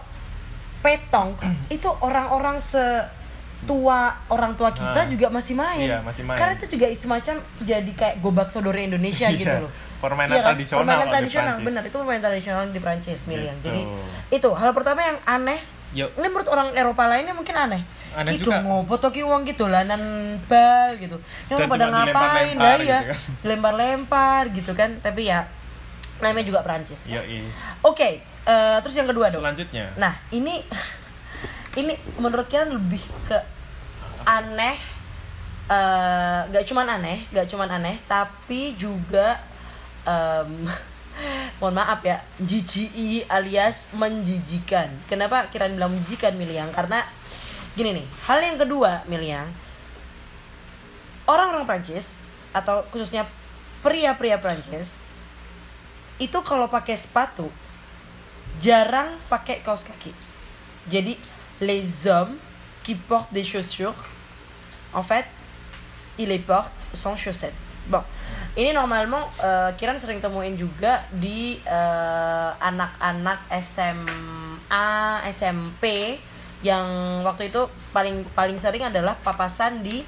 petong 0.81 1.37
itu 1.71 1.87
orang-orang 2.01 2.59
setua 3.63 3.99
orang 4.27 4.59
tua 4.59 4.75
kita 4.75 4.91
Ah. 4.99 5.07
juga 5.07 5.31
masih 5.31 5.55
main. 5.55 5.87
Iya, 5.87 5.99
masih 6.03 6.27
main. 6.27 6.35
Karena 6.35 6.59
itu 6.59 6.67
juga 6.69 6.87
semacam 6.93 7.35
jadi 7.63 7.93
kayak 7.95 8.15
gobak 8.19 8.49
sodore 8.51 8.83
Indonesia 8.83 9.31
Iya, 9.31 9.39
gitu 9.39 9.57
loh. 9.61 9.73
permainan 10.03 10.35
Iya 10.35 10.43
kan? 10.43 10.51
tradisional 10.51 10.83
Permainan 10.83 11.07
di 11.07 11.13
tradisional, 11.15 11.55
benar. 11.63 11.83
Itu 11.87 11.97
permainan 11.97 12.23
tradisional 12.25 12.63
di 12.67 12.81
Prancis, 12.83 13.21
Milian. 13.25 13.55
Gitu. 13.57 13.71
Jadi 13.71 13.81
itu 14.35 14.49
hal 14.51 14.71
pertama 14.75 14.99
yang 15.01 15.19
aneh. 15.23 15.63
Yuk. 15.95 16.11
Ini 16.11 16.27
menurut 16.27 16.49
orang 16.49 16.75
Eropa 16.75 17.07
lainnya 17.07 17.31
mungkin 17.31 17.55
aneh. 17.55 17.83
Aneh 18.13 18.35
gitu 18.35 18.51
juga. 18.51 18.61
ngopo 18.61 18.99
toh 18.99 19.09
ki 19.09 19.23
uang 19.23 19.47
gitu 19.47 19.71
lanan 19.71 20.03
bal 20.43 20.99
gitu. 20.99 21.23
Ini 21.47 21.53
orang 21.55 21.71
pada 21.71 21.87
ngapain 21.87 22.57
lah 22.57 22.75
ya. 22.75 22.83
gitu 22.83 22.91
kan. 22.91 23.03
Lempar-lempar 23.47 24.43
gitu 24.51 24.73
kan. 24.75 24.91
Tapi 24.99 25.31
ya 25.31 25.47
namanya 26.19 26.45
juga 26.45 26.61
Prancis. 26.61 27.07
Yoi. 27.07 27.47
Oke, 27.81 28.19
eh, 28.25 28.77
terus 28.81 28.97
yang 28.97 29.07
kedua 29.07 29.31
dong. 29.31 29.39
Selanjutnya. 29.39 29.87
Nah, 29.95 30.19
ini 30.31 30.67
ini 31.77 31.97
menurut 32.21 32.47
kalian 32.49 32.77
lebih 32.77 33.01
ke 33.29 33.39
aneh 34.29 34.77
eh, 35.73 36.41
nggak 36.53 36.65
cuman 36.69 37.01
aneh, 37.01 37.25
nggak 37.33 37.49
cuman 37.49 37.69
aneh, 37.81 37.97
tapi 38.05 38.77
juga 38.77 39.41
em, 40.05 40.69
mohon 41.61 41.77
maaf 41.77 42.05
ya, 42.05 42.21
jijiki 42.43 43.25
alias 43.29 43.89
menjijikan. 43.97 44.91
Kenapa 45.09 45.49
kirain 45.49 45.73
bilang 45.73 45.95
menjijikan 45.97 46.35
Miliang? 46.37 46.71
Karena 46.75 47.05
gini 47.73 48.03
nih, 48.03 48.07
hal 48.29 48.39
yang 48.45 48.59
kedua 48.61 49.07
Miliang, 49.09 49.49
orang-orang 51.25 51.65
Prancis 51.65 52.19
atau 52.53 52.85
khususnya 52.93 53.25
pria-pria 53.81 54.37
Prancis 54.37 55.09
itu 56.21 56.39
kalau 56.45 56.69
pakai 56.69 56.95
sepatu 57.01 57.49
jarang 58.61 59.17
pakai 59.27 59.65
kaos 59.65 59.89
kaki. 59.89 60.13
Jadi 60.87 61.17
les 61.63 62.11
hommes 62.11 62.35
qui 62.83 62.99
portent 62.99 63.33
des 63.33 63.47
chaussures 63.47 63.95
en 64.93 65.03
fait 65.03 65.25
ils 66.19 66.29
les 66.29 66.39
portent 66.43 66.87
sans 66.93 67.17
chaussettes. 67.17 67.57
Bon, 67.89 68.05
ini 68.55 68.71
normalement 68.71 69.27
eh, 69.43 69.73
Kiran 69.75 69.99
sering 69.99 70.21
temuin 70.21 70.55
juga 70.55 71.03
di 71.11 71.59
eh, 71.59 72.51
anak-anak 72.61 73.49
SMA, 73.59 74.91
SMP 75.33 76.15
yang 76.63 76.87
waktu 77.27 77.51
itu 77.51 77.67
paling 77.91 78.23
paling 78.39 78.55
sering 78.61 78.87
adalah 78.87 79.19
papasan 79.19 79.83
di 79.83 80.05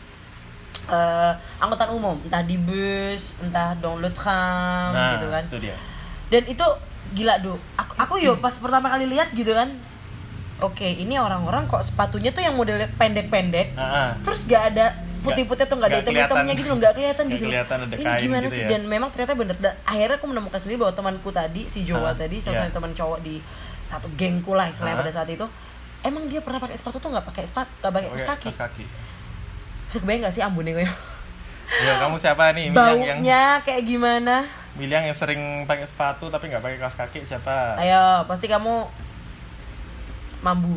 eh, 0.87 1.33
angkutan 1.59 1.91
umum, 1.91 2.21
entah 2.23 2.45
di 2.47 2.61
bus, 2.61 3.35
entah 3.43 3.75
dans 3.81 3.99
le 3.99 4.13
tram 4.13 4.93
nah 4.93 5.19
gitu 5.19 5.27
kan. 5.33 5.45
itu 5.51 5.59
dia. 5.59 5.77
Dan 6.31 6.43
itu 6.47 6.67
gila 7.15 7.43
do 7.43 7.59
aku 7.75 7.93
aku 7.97 8.15
yo 8.23 8.33
pas 8.39 8.55
pertama 8.55 8.87
kali 8.93 9.09
lihat 9.09 9.35
gitu 9.35 9.51
kan 9.51 9.73
oke 10.61 10.87
ini 10.87 11.19
orang-orang 11.19 11.67
kok 11.67 11.83
sepatunya 11.83 12.31
tuh 12.31 12.43
yang 12.43 12.55
model 12.55 12.79
pendek-pendek 12.95 13.75
ah. 13.75 14.15
terus 14.23 14.47
gak 14.47 14.75
ada 14.75 14.95
putih-putih 15.25 15.65
tuh 15.65 15.81
nggak 15.81 15.89
ada 15.89 15.99
hitam-hitamnya 16.05 16.53
gitu 16.53 16.69
loh 16.69 16.77
nggak 16.85 16.93
kelihatan 16.95 17.25
Nggak 17.25 17.37
gitu 17.41 17.47
kelihatan 17.49 17.79
ada 17.81 17.95
ini 17.97 18.05
kain 18.05 18.21
gimana 18.21 18.45
gitu 18.45 18.55
sih? 18.55 18.63
ya. 18.63 18.69
dan 18.77 18.83
memang 18.85 19.09
ternyata 19.09 19.33
bener 19.33 19.57
dan 19.57 19.73
akhirnya 19.89 20.17
aku 20.21 20.27
menemukan 20.29 20.61
sendiri 20.61 20.79
bahwa 20.85 20.93
temanku 20.93 21.31
tadi 21.33 21.63
si 21.65 21.81
Jawa 21.89 22.13
Ah, 22.13 22.15
tadi 22.15 22.37
salah 22.45 22.55
iya. 22.55 22.63
satu 22.69 22.77
teman 22.77 22.93
cowok 22.93 23.19
di 23.25 23.35
satu 23.89 24.07
gengku 24.21 24.53
lah 24.53 24.69
istilahnya 24.69 25.01
Ah. 25.01 25.03
pada 25.03 25.13
saat 25.17 25.29
itu 25.33 25.47
emang 26.05 26.29
dia 26.29 26.45
pernah 26.45 26.61
pakai 26.61 26.77
sepatu 26.77 27.01
tuh 27.01 27.09
nggak 27.09 27.25
pakai 27.25 27.45
sepatu 27.49 27.73
nggak 27.81 27.93
pakai 27.97 28.09
kaos 28.13 28.21
Oke, 28.29 28.53
kaki. 28.53 28.85
Bisa 29.89 29.99
kebayang 29.99 30.21
nggak 30.29 30.35
sih 30.37 30.43
ambune 30.45 30.71
gue 30.77 30.85
ya 31.65 31.93
kamu 31.97 32.17
siapa 32.21 32.53
nih? 32.53 32.69
Miliang 32.69 33.01
yang 33.01 33.19
baunya 33.25 33.43
kayak 33.65 33.83
gimana? 33.89 34.45
Miliang 34.77 35.09
yang 35.09 35.17
sering 35.17 35.65
pakai 35.65 35.89
sepatu 35.89 36.29
tapi 36.29 36.53
nggak 36.53 36.61
pakai 36.61 36.77
kaos 36.77 37.01
kaki 37.01 37.25
siapa? 37.25 37.81
Ayo 37.81 38.29
pasti 38.29 38.45
kamu 38.45 38.85
mambu 40.45 40.77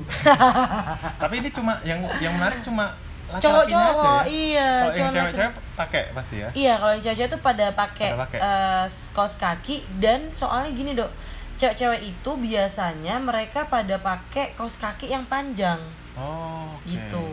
tapi 1.21 1.43
ini 1.43 1.49
cuma 1.51 1.75
yang 1.83 1.99
yang 2.23 2.31
menarik 2.39 2.63
cuma 2.63 2.95
aja 3.27 3.43
cowok-cowok 3.43 4.03
ya 4.07 4.19
iya 4.31 4.69
kalau 4.79 4.95
yang 4.95 5.11
cewek-cewek 5.11 5.53
pakai 5.75 6.03
pasti 6.15 6.35
ya 6.39 6.49
Iya, 6.55 6.73
kalau 6.79 6.91
yang 6.95 7.03
cewek-cewek 7.03 7.31
tuh 7.35 7.41
pada 7.43 7.65
pakai 7.75 8.09
eh, 8.39 8.85
kaos 8.87 9.35
kaki 9.35 9.83
dan 9.99 10.31
soalnya 10.31 10.71
gini, 10.71 10.95
Dok. 10.95 11.11
Cewek-cewek 11.59 12.01
itu 12.07 12.31
biasanya 12.39 13.19
mereka 13.19 13.67
pada 13.67 13.99
pakai 13.99 14.55
kaos 14.55 14.79
kaki 14.79 15.11
yang 15.11 15.27
panjang 15.27 15.81
oh 16.15 16.71
oke. 16.71 16.87
gitu. 16.87 17.25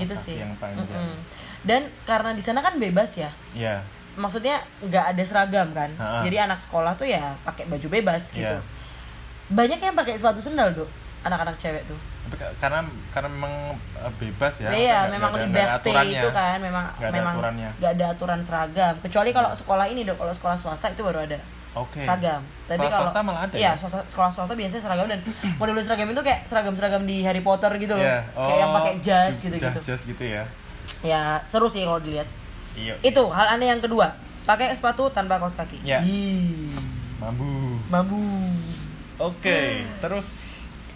Gitu 0.00 0.14
sih. 0.16 0.40
yang 0.40 0.54
panjang. 0.56 0.86
Mm-mm. 0.88 1.14
Dan 1.60 1.82
karena 2.08 2.32
di 2.32 2.40
sana 2.40 2.64
kan 2.64 2.80
bebas 2.80 3.20
ya. 3.20 3.30
Iya 3.52 3.84
Maksudnya 4.14 4.62
nggak 4.78 5.04
ada 5.10 5.22
seragam 5.26 5.74
kan. 5.74 5.90
Ha-ha. 5.98 6.22
Jadi 6.22 6.38
anak 6.38 6.62
sekolah 6.62 6.94
tuh 6.94 7.10
ya 7.10 7.34
pakai 7.42 7.66
baju 7.66 7.86
bebas 7.90 8.30
gitu. 8.30 8.46
Iya. 8.46 8.62
Banyak 9.46 9.78
yang 9.78 9.92
pakai 9.92 10.14
sepatu 10.14 10.38
sendal, 10.38 10.72
Dok. 10.72 10.88
Anak-anak 11.22 11.56
cewek 11.56 11.84
tuh. 11.84 11.96
tapi 12.24 12.40
ka- 12.40 12.56
karena 12.58 12.80
karena 13.12 13.28
memang 13.28 13.52
eh, 13.94 14.12
bebas 14.14 14.54
ya 14.56 14.72
iya, 14.72 14.98
memang 15.06 15.36
aturannya. 15.36 16.16
itu 16.16 16.28
kan 16.30 16.56
memang 16.58 16.84
Nggak 16.90 17.04
ada 17.04 17.12
memang 17.14 17.34
aturannya. 17.34 17.70
nggak 17.76 17.92
ada 17.92 18.04
aturan 18.10 18.40
seragam. 18.40 18.94
Kecuali 18.98 19.30
kalau 19.30 19.50
sekolah 19.52 19.84
ini, 19.84 20.04
Dok. 20.04 20.16
Kalau 20.16 20.32
sekolah 20.32 20.56
swasta 20.56 20.88
itu 20.88 21.00
baru 21.00 21.20
ada. 21.22 21.36
oke 21.74 22.00
seragam. 22.00 22.40
sekolah 22.64 22.92
swasta 22.94 23.20
malah 23.20 23.42
ada 23.42 23.54
Iya, 23.54 23.66
ya 23.66 23.72
swasta- 23.74 24.06
sekolah 24.06 24.30
swasta 24.30 24.54
biasanya 24.54 24.80
seragam 24.80 25.04
dan 25.06 25.20
model 25.58 25.76
seragam 25.78 26.08
itu 26.08 26.22
kayak 26.22 26.40
seragam-seragam 26.44 27.02
di 27.02 27.20
Harry 27.20 27.40
Potter 27.40 27.72
gitu 27.76 27.92
loh. 27.92 28.00
Iya. 28.00 28.18
Kayak 28.30 28.58
yang 28.58 28.72
pakai 28.72 28.92
jas 29.02 29.28
j- 29.28 29.42
gitu-gitu. 29.42 29.78
jas 29.82 30.00
gitu 30.02 30.24
ya 30.24 30.42
Ya, 31.02 31.22
seru 31.44 31.66
sih 31.66 31.82
kalau 31.82 32.00
dilihat. 32.00 32.24
iya 32.72 32.96
Itu 33.00 33.28
hal 33.28 33.52
aneh 33.52 33.68
yang 33.68 33.80
kedua. 33.80 34.16
Pakai 34.42 34.70
sepatu 34.70 35.08
tanpa 35.10 35.36
kaos 35.36 35.52
kaki. 35.54 35.84
Ih, 35.84 36.72
mambu 37.18 37.76
Mabu. 37.86 38.20
Oke, 39.14 39.86
terus 40.02 40.42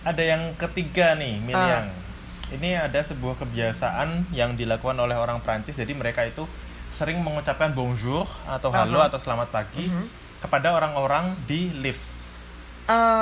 ada 0.02 0.18
yang 0.18 0.50
ketiga 0.58 1.14
nih, 1.14 1.38
Miliang. 1.38 1.86
Ah. 1.94 2.06
Ini 2.50 2.88
ada 2.88 2.98
sebuah 3.04 3.38
kebiasaan 3.38 4.32
yang 4.34 4.56
dilakukan 4.58 4.96
oleh 4.98 5.14
orang 5.14 5.38
Prancis. 5.44 5.76
Jadi 5.76 5.92
mereka 5.94 6.24
itu 6.24 6.48
sering 6.88 7.20
mengucapkan 7.20 7.70
bonjour 7.70 8.24
atau 8.48 8.72
halo 8.72 9.04
Aha. 9.04 9.12
atau 9.12 9.20
selamat 9.20 9.52
pagi 9.52 9.86
Mhm. 9.86 10.06
kepada 10.40 10.72
orang-orang 10.72 11.36
di 11.44 11.70
lift. 11.76 12.08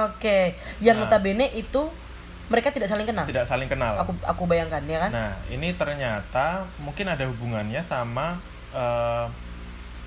Oke, 0.06 0.54
yang 0.78 1.02
Nah. 1.02 1.10
notabene 1.10 1.50
itu 1.58 1.90
mereka 2.46 2.70
tidak 2.70 2.86
saling 2.86 3.02
kenal. 3.02 3.26
Tidak 3.26 3.42
saling 3.42 3.66
kenal. 3.66 3.98
Aku 3.98 4.14
aku 4.22 4.42
bayangkan 4.46 4.78
ya 4.86 5.02
kan? 5.02 5.10
Nah, 5.10 5.32
ini 5.50 5.74
ternyata 5.74 6.62
mungkin 6.78 7.10
ada 7.10 7.26
hubungannya 7.26 7.82
sama 7.82 8.38
eh, 8.70 9.26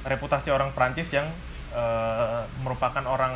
reputasi 0.06 0.48
orang 0.50 0.72
Prancis 0.72 1.12
yang 1.12 1.28
eh, 1.70 2.42
merupakan 2.62 3.04
orang 3.04 3.34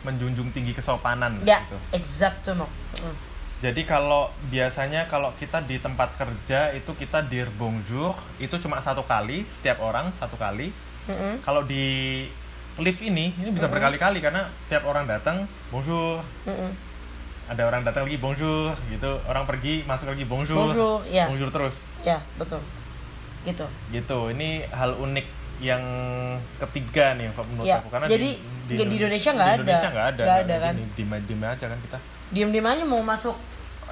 menjunjung 0.00 0.48
tinggi 0.50 0.72
kesopanan 0.72 1.36
ya, 1.44 1.60
gitu. 1.68 1.76
exactement. 1.92 2.70
Mm. 3.00 3.16
Jadi 3.60 3.84
kalau 3.84 4.32
biasanya 4.48 5.04
kalau 5.04 5.36
kita 5.36 5.60
di 5.60 5.76
tempat 5.76 6.16
kerja 6.16 6.72
itu 6.72 6.96
kita 6.96 7.20
dire 7.20 7.52
bonjour 7.52 8.16
itu 8.40 8.56
cuma 8.56 8.80
satu 8.80 9.04
kali 9.04 9.44
setiap 9.52 9.84
orang 9.84 10.08
satu 10.16 10.40
kali. 10.40 10.72
Mm-mm. 11.04 11.44
Kalau 11.44 11.68
di 11.68 12.24
lift 12.80 13.04
ini 13.04 13.36
ini 13.36 13.52
bisa 13.52 13.68
Mm-mm. 13.68 13.76
berkali-kali 13.76 14.24
karena 14.24 14.48
tiap 14.72 14.88
orang 14.88 15.04
datang 15.04 15.44
bonjour, 15.68 16.24
Mm-mm. 16.48 16.72
ada 17.52 17.62
orang 17.68 17.84
datang 17.84 18.08
lagi 18.08 18.16
bonjour 18.16 18.72
gitu, 18.88 19.20
orang 19.28 19.44
pergi 19.44 19.84
masuk 19.84 20.08
lagi 20.08 20.24
bonjour, 20.24 20.72
Bonjour, 20.72 21.04
ya. 21.12 21.28
bonjour 21.28 21.52
terus 21.52 21.92
Ya, 22.00 22.24
betul. 22.40 22.64
Gitu. 23.44 23.64
gitu. 23.92 24.18
Ini 24.32 24.72
hal 24.72 24.96
unik 24.96 25.26
yang 25.60 25.82
ketiga 26.58 27.12
nih 27.14 27.28
menurut 27.30 27.64
Ya, 27.64 27.78
aku 27.78 27.88
karena 27.88 28.06
jadi 28.06 28.30
di 28.64 28.74
Indonesia 28.76 29.30
nggak 29.30 29.46
di 29.46 29.52
ada. 29.52 29.60
Indonesia 29.60 29.88
nggak 29.88 30.06
ada, 30.06 30.22
Nggak 30.22 30.24
nggak 30.26 30.40
ada 30.42 30.56
kan? 30.58 30.74
Diem- 30.96 31.24
diem 31.26 31.42
aja 31.44 31.64
kan 31.66 31.78
kita. 31.80 31.98
Diem-diem 32.30 32.66
aja 32.66 32.84
mau 32.84 33.02
masuk 33.02 33.36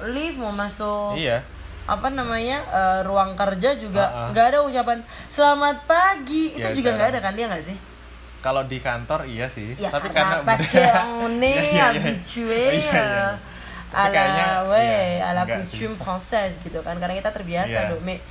lift, 0.07 0.37
mau 0.37 0.49
masuk 0.49 1.13
Iya. 1.13 1.43
apa 1.85 2.07
namanya 2.07 2.57
eh, 2.63 2.99
ruang 3.01 3.33
kerja 3.33 3.73
juga 3.75 4.01
Ah, 4.03 4.17
ah. 4.19 4.27
nggak 4.29 4.45
ada 4.47 4.59
ucapan 4.61 4.97
selamat 5.27 5.77
pagi 5.83 6.53
itu 6.53 6.61
Ya, 6.63 6.71
juga 6.71 6.89
nggak 6.93 7.09
ada 7.09 7.19
kan 7.19 7.33
dia 7.33 7.45
nggak 7.45 7.63
sih 7.63 7.77
Kalau 8.39 8.63
di 8.63 8.79
kantor 8.79 9.27
iya 9.27 9.45
sih, 9.45 9.75
ya 9.75 9.89
tapi 9.89 10.07
karena 10.09 10.39
karena 10.39 11.11
on 11.19 11.35
est 11.43 11.59
Iya, 11.59 11.59
iya, 11.59 11.67
iya. 11.67 11.83
habitué 11.83 12.47
Oh, 12.47 12.71
iya, 12.71 12.87
iya. 12.87 12.93
euh, 12.95 13.31
Tapi 13.89 13.99
à 13.99 14.05
kayaknya, 14.07 14.45
la 14.47 14.59
ouais, 14.63 14.85
iya, 14.85 15.01
à 15.19 15.29
la 15.29 15.41
enggak 15.43 15.57
coutume 15.59 15.67
sih. 15.91 15.99
française 15.99 16.55
gitu 16.61 16.79
kan 16.79 16.95
karena 16.95 17.13
kita 17.15 17.29
terbiasa 17.29 17.77
Iya. 17.79 17.89
loh 17.89 17.99
mais 17.99 18.21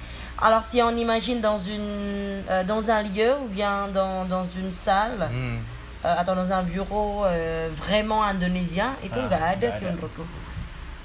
alors 0.40 0.62
si 0.62 0.80
on 0.82 0.94
imagine 0.96 1.40
dans 1.40 1.58
une 1.58 2.42
euh, 2.48 2.62
dans 2.64 2.82
un 2.90 3.02
lieu 3.02 3.34
ou 3.42 3.48
bien 3.48 3.88
dans 3.92 4.24
dans 4.24 4.46
une 4.56 4.70
salle 4.70 5.26
Hmm. 5.30 5.58
euh, 6.04 6.14
atau 6.20 6.34
dans 6.34 6.50
un 6.52 6.62
bureau 6.62 7.24
euh, 7.26 7.68
vraiment 7.74 8.22
indonésien 8.22 8.94
itu 9.02 9.18
Ah, 9.18 9.26
nggak 9.26 9.42
ada 9.42 9.66
nggak 9.66 9.72
sih 9.74 9.84
ada. 9.84 9.92
menurutku 9.92 10.22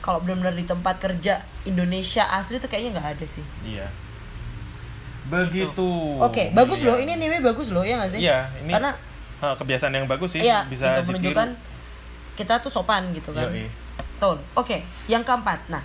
kalau 0.03 0.19
benar-benar 0.21 0.53
di 0.53 0.65
tempat 0.67 0.95
kerja 0.99 1.33
Indonesia 1.65 2.29
asli 2.29 2.59
tuh 2.59 2.67
kayaknya 2.67 2.99
nggak 2.99 3.09
ada 3.17 3.25
sih 3.25 3.45
Iya. 3.65 3.87
Begitu. 5.23 5.89
Oke, 6.19 6.51
bagus 6.51 6.83
Iya. 6.83 6.87
loh. 6.91 6.97
Ini 6.99 7.11
anime 7.15 7.39
bagus 7.39 7.71
loh, 7.71 7.79
ya 7.81 7.95
nggak 7.95 8.11
sih? 8.11 8.19
Iya, 8.19 8.51
ini 8.59 8.75
Karena 8.75 8.91
ha, 9.39 9.55
kebiasaan 9.55 9.95
yang 9.95 10.03
bagus 10.05 10.35
sih 10.35 10.43
iya, 10.43 10.67
bisa 10.67 10.99
itu 10.99 11.07
menunjukkan 11.09 11.49
kita 12.35 12.59
tuh 12.59 12.67
sopan 12.67 13.07
gitu 13.15 13.31
kan. 13.31 13.47
Betul. 13.47 14.43
Oke, 14.53 14.83
yang 15.07 15.23
keempat. 15.23 15.63
Nah, 15.71 15.79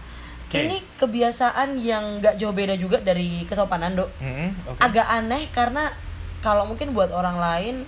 Oke. 0.49 0.65
ini 0.65 0.81
kebiasaan 0.97 1.77
yang 1.77 2.19
nggak 2.19 2.35
jauh 2.35 2.51
beda 2.51 2.73
juga 2.75 2.97
dari 2.99 3.45
kesopanan, 3.45 3.93
Dok. 3.95 4.09
Mm-mm, 4.19 4.51
oke. 4.67 4.81
Agak 4.81 5.05
aneh 5.07 5.45
karena 5.53 5.93
kalau 6.41 6.65
mungkin 6.65 6.91
buat 6.91 7.13
orang 7.13 7.37
lain, 7.37 7.85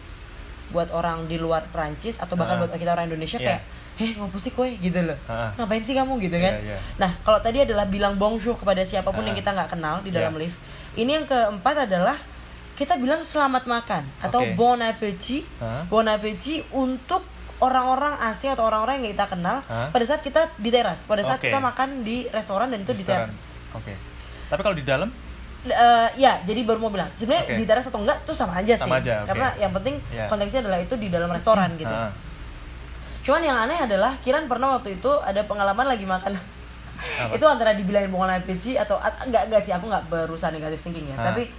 buat 0.69 0.93
orang 0.93 1.25
di 1.25 1.35
luar 1.35 1.65
Prancis 1.69 2.17
atau 2.17 2.37
bahkan 2.37 2.55
Ah. 2.55 2.61
buat 2.63 2.71
kita 2.71 2.93
orang 2.93 3.09
Indonesia 3.09 3.37
Iya. 3.37 3.47
kayak, 3.49 3.63
"Heh, 3.97 4.11
ngopo 4.15 4.37
sih 4.37 4.53
kowe?" 4.53 4.69
gitu 4.69 5.01
loh. 5.01 5.17
Ah. 5.25 5.51
Ngapain 5.57 5.81
sih 5.81 5.97
kamu 5.97 6.21
gitu 6.21 6.37
kan? 6.37 6.55
Iya, 6.57 6.63
iya. 6.63 6.79
Nah, 6.95 7.11
kalau 7.21 7.41
tadi 7.41 7.59
adalah 7.61 7.87
bilang 7.87 8.15
bonjour 8.15 8.55
kepada 8.55 8.85
siapa 8.85 9.09
pun 9.09 9.25
Ah. 9.25 9.27
yang 9.27 9.35
kita 9.35 9.51
nggak 9.51 9.71
kenal 9.71 9.99
di 10.01 10.13
dalam 10.13 10.37
Iya. 10.37 10.41
lift. 10.45 10.59
Ini 10.95 11.11
yang 11.11 11.27
keempat 11.27 11.89
adalah 11.89 12.15
kita 12.77 12.97
bilang 12.97 13.25
selamat 13.25 13.65
makan 13.65 14.03
atau 14.21 14.41
Oke. 14.41 14.55
bon 14.55 14.79
appétit. 14.79 15.45
Hah? 15.59 15.85
Bon 15.87 16.05
appétit 16.05 16.63
untuk 16.71 17.25
orang-orang 17.61 18.17
asing 18.27 18.51
atau 18.51 18.65
orang-orang 18.65 18.99
yang 18.99 19.13
kita 19.13 19.27
kenal 19.29 19.61
Hah? 19.63 19.89
pada 19.89 20.05
saat 20.05 20.21
kita 20.21 20.49
di 20.55 20.69
teras, 20.69 21.05
pada 21.05 21.21
saat 21.21 21.37
Oke. 21.37 21.47
kita 21.47 21.59
makan 21.59 22.01
di 22.01 22.25
restoran 22.27 22.69
dan 22.69 22.81
itu 22.81 22.91
di 22.91 23.01
Restoran. 23.01 23.29
teras. 23.29 23.39
Oke. 23.73 23.93
Tapi 24.47 24.61
kalau 24.61 24.75
di 24.75 24.83
dalam 24.83 25.11
Eh, 25.61 26.09
ya, 26.17 26.41
jadi 26.41 26.65
baru 26.65 26.81
mau 26.81 26.89
bilang 26.89 27.13
sebenarnya 27.15 27.45
Oke. 27.45 27.55
di 27.55 27.65
teras 27.65 27.85
atau 27.85 28.01
enggak 28.01 28.25
tuh 28.25 28.33
sama 28.33 28.57
aja 28.57 28.73
sih. 28.73 28.81
Sama 28.81 28.97
aja, 28.97 29.21
oke. 29.21 29.29
Karena 29.29 29.49
yang 29.61 29.69
penting 29.71 30.01
Iya. 30.09 30.25
konteksnya 30.25 30.65
adalah 30.65 30.81
itu 30.81 30.97
di 30.97 31.07
dalam 31.07 31.29
restoran 31.29 31.69
gitu. 31.77 31.93
Ah, 31.93 32.09
Cuman 33.21 33.45
yang 33.45 33.59
aneh 33.61 33.77
adalah 33.77 34.17
Kiran 34.19 34.49
pernah 34.49 34.73
waktu 34.73 34.97
itu 34.97 35.13
ada 35.21 35.45
pengalaman 35.45 35.85
lagi 35.85 36.09
makan 36.09 36.33
itu 37.37 37.45
antara 37.45 37.77
dibilang 37.77 38.09
bon 38.09 38.25
appétit 38.25 38.77
atau 38.79 38.97
at- 38.97 39.21
enggak 39.23 39.47
enggak 39.47 39.61
sih 39.61 39.69
aku 39.71 39.85
enggak 39.87 40.09
berusaha 40.09 40.49
negatif 40.49 40.81
thinking 40.81 41.05
ya 41.07 41.17
Ah. 41.19 41.29
tapi 41.29 41.53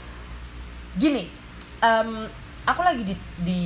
gini 0.91 1.29
em, 1.77 2.25
aku 2.63 2.81
lagi 2.81 3.01
di, 3.03 3.13
di 3.37 3.61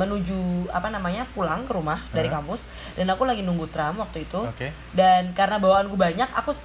menuju 0.00 0.40
apa 0.68 0.88
namanya 0.88 1.28
pulang 1.30 1.62
ke 1.62 1.72
rumah 1.72 2.00
dari 2.08 2.26
Ah. 2.26 2.38
kampus 2.38 2.68
dan 2.94 3.04
aku 3.06 3.22
lagi 3.22 3.40
nunggu 3.40 3.68
tram 3.68 3.92
waktu 3.94 4.24
itu 4.24 4.40
Oke. 4.40 4.72
dan 4.90 5.30
karena 5.30 5.56
bawaanku 5.56 5.92
banyak 5.94 6.26
aku 6.30 6.56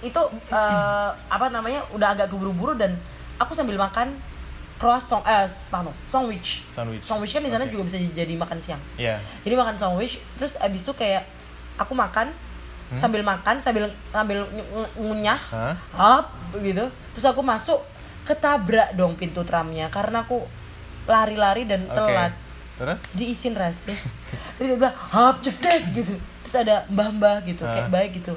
itu 0.00 0.22
eh, 0.48 1.08
apa 1.34 1.46
namanya 1.48 1.82
udah 1.90 2.14
agak 2.14 2.28
keburu-buru 2.28 2.72
dan 2.72 2.94
aku 3.36 3.52
sambil 3.52 3.74
makan 3.74 4.14
croissant 4.76 5.20
eh 5.24 5.44
pardon 5.66 5.92
sandwich 6.06 6.64
Sandwich. 6.70 7.02
sandwich 7.02 7.30
kan 7.30 7.42
di 7.42 7.50
sana 7.50 7.64
Oke. 7.64 7.74
juga 7.74 7.84
bisa 7.84 7.98
jadi 8.00 8.32
makan 8.34 8.56
siang 8.56 8.80
Iya. 8.96 9.18
jadi 9.42 9.54
makan 9.54 9.74
sandwich 9.74 10.16
terus 10.34 10.54
abis 10.56 10.80
itu 10.82 10.94
kayak 10.94 11.26
aku 11.76 11.92
makan 11.92 12.30
Hmm? 12.90 12.98
sambil 12.98 13.22
makan 13.22 13.54
sambil 13.56 13.86
ngambil 14.10 14.50
ngunyah 14.96 15.38
hap 15.92 16.26
gitu 16.56 16.82
terus 17.14 17.22
aku 17.24 17.38
masuk 17.38 17.78
ketabrak 18.20 18.90
dong 18.92 19.14
pintu 19.14 19.42
tramnya 19.42 19.86
karena 19.88 20.26
aku 20.26 20.42
lari-lari 21.06 21.64
dan 21.64 21.86
Oke. 21.86 21.94
telat 21.94 22.34
Terus? 22.80 23.00
jadi 23.12 23.24
izin 23.26 23.54
rasnya 23.54 23.96
jadi 24.56 24.66
dia 24.66 24.76
bilang 24.78 24.96
hap 24.96 25.36
cedet 25.38 25.82
gitu 25.92 26.16
terus 26.40 26.56
ada 26.56 26.88
mbah-mbah 26.88 27.44
gitu 27.44 27.60
kayak 27.62 27.86
Ah. 27.86 27.92
baik 27.92 28.12
gitu 28.16 28.32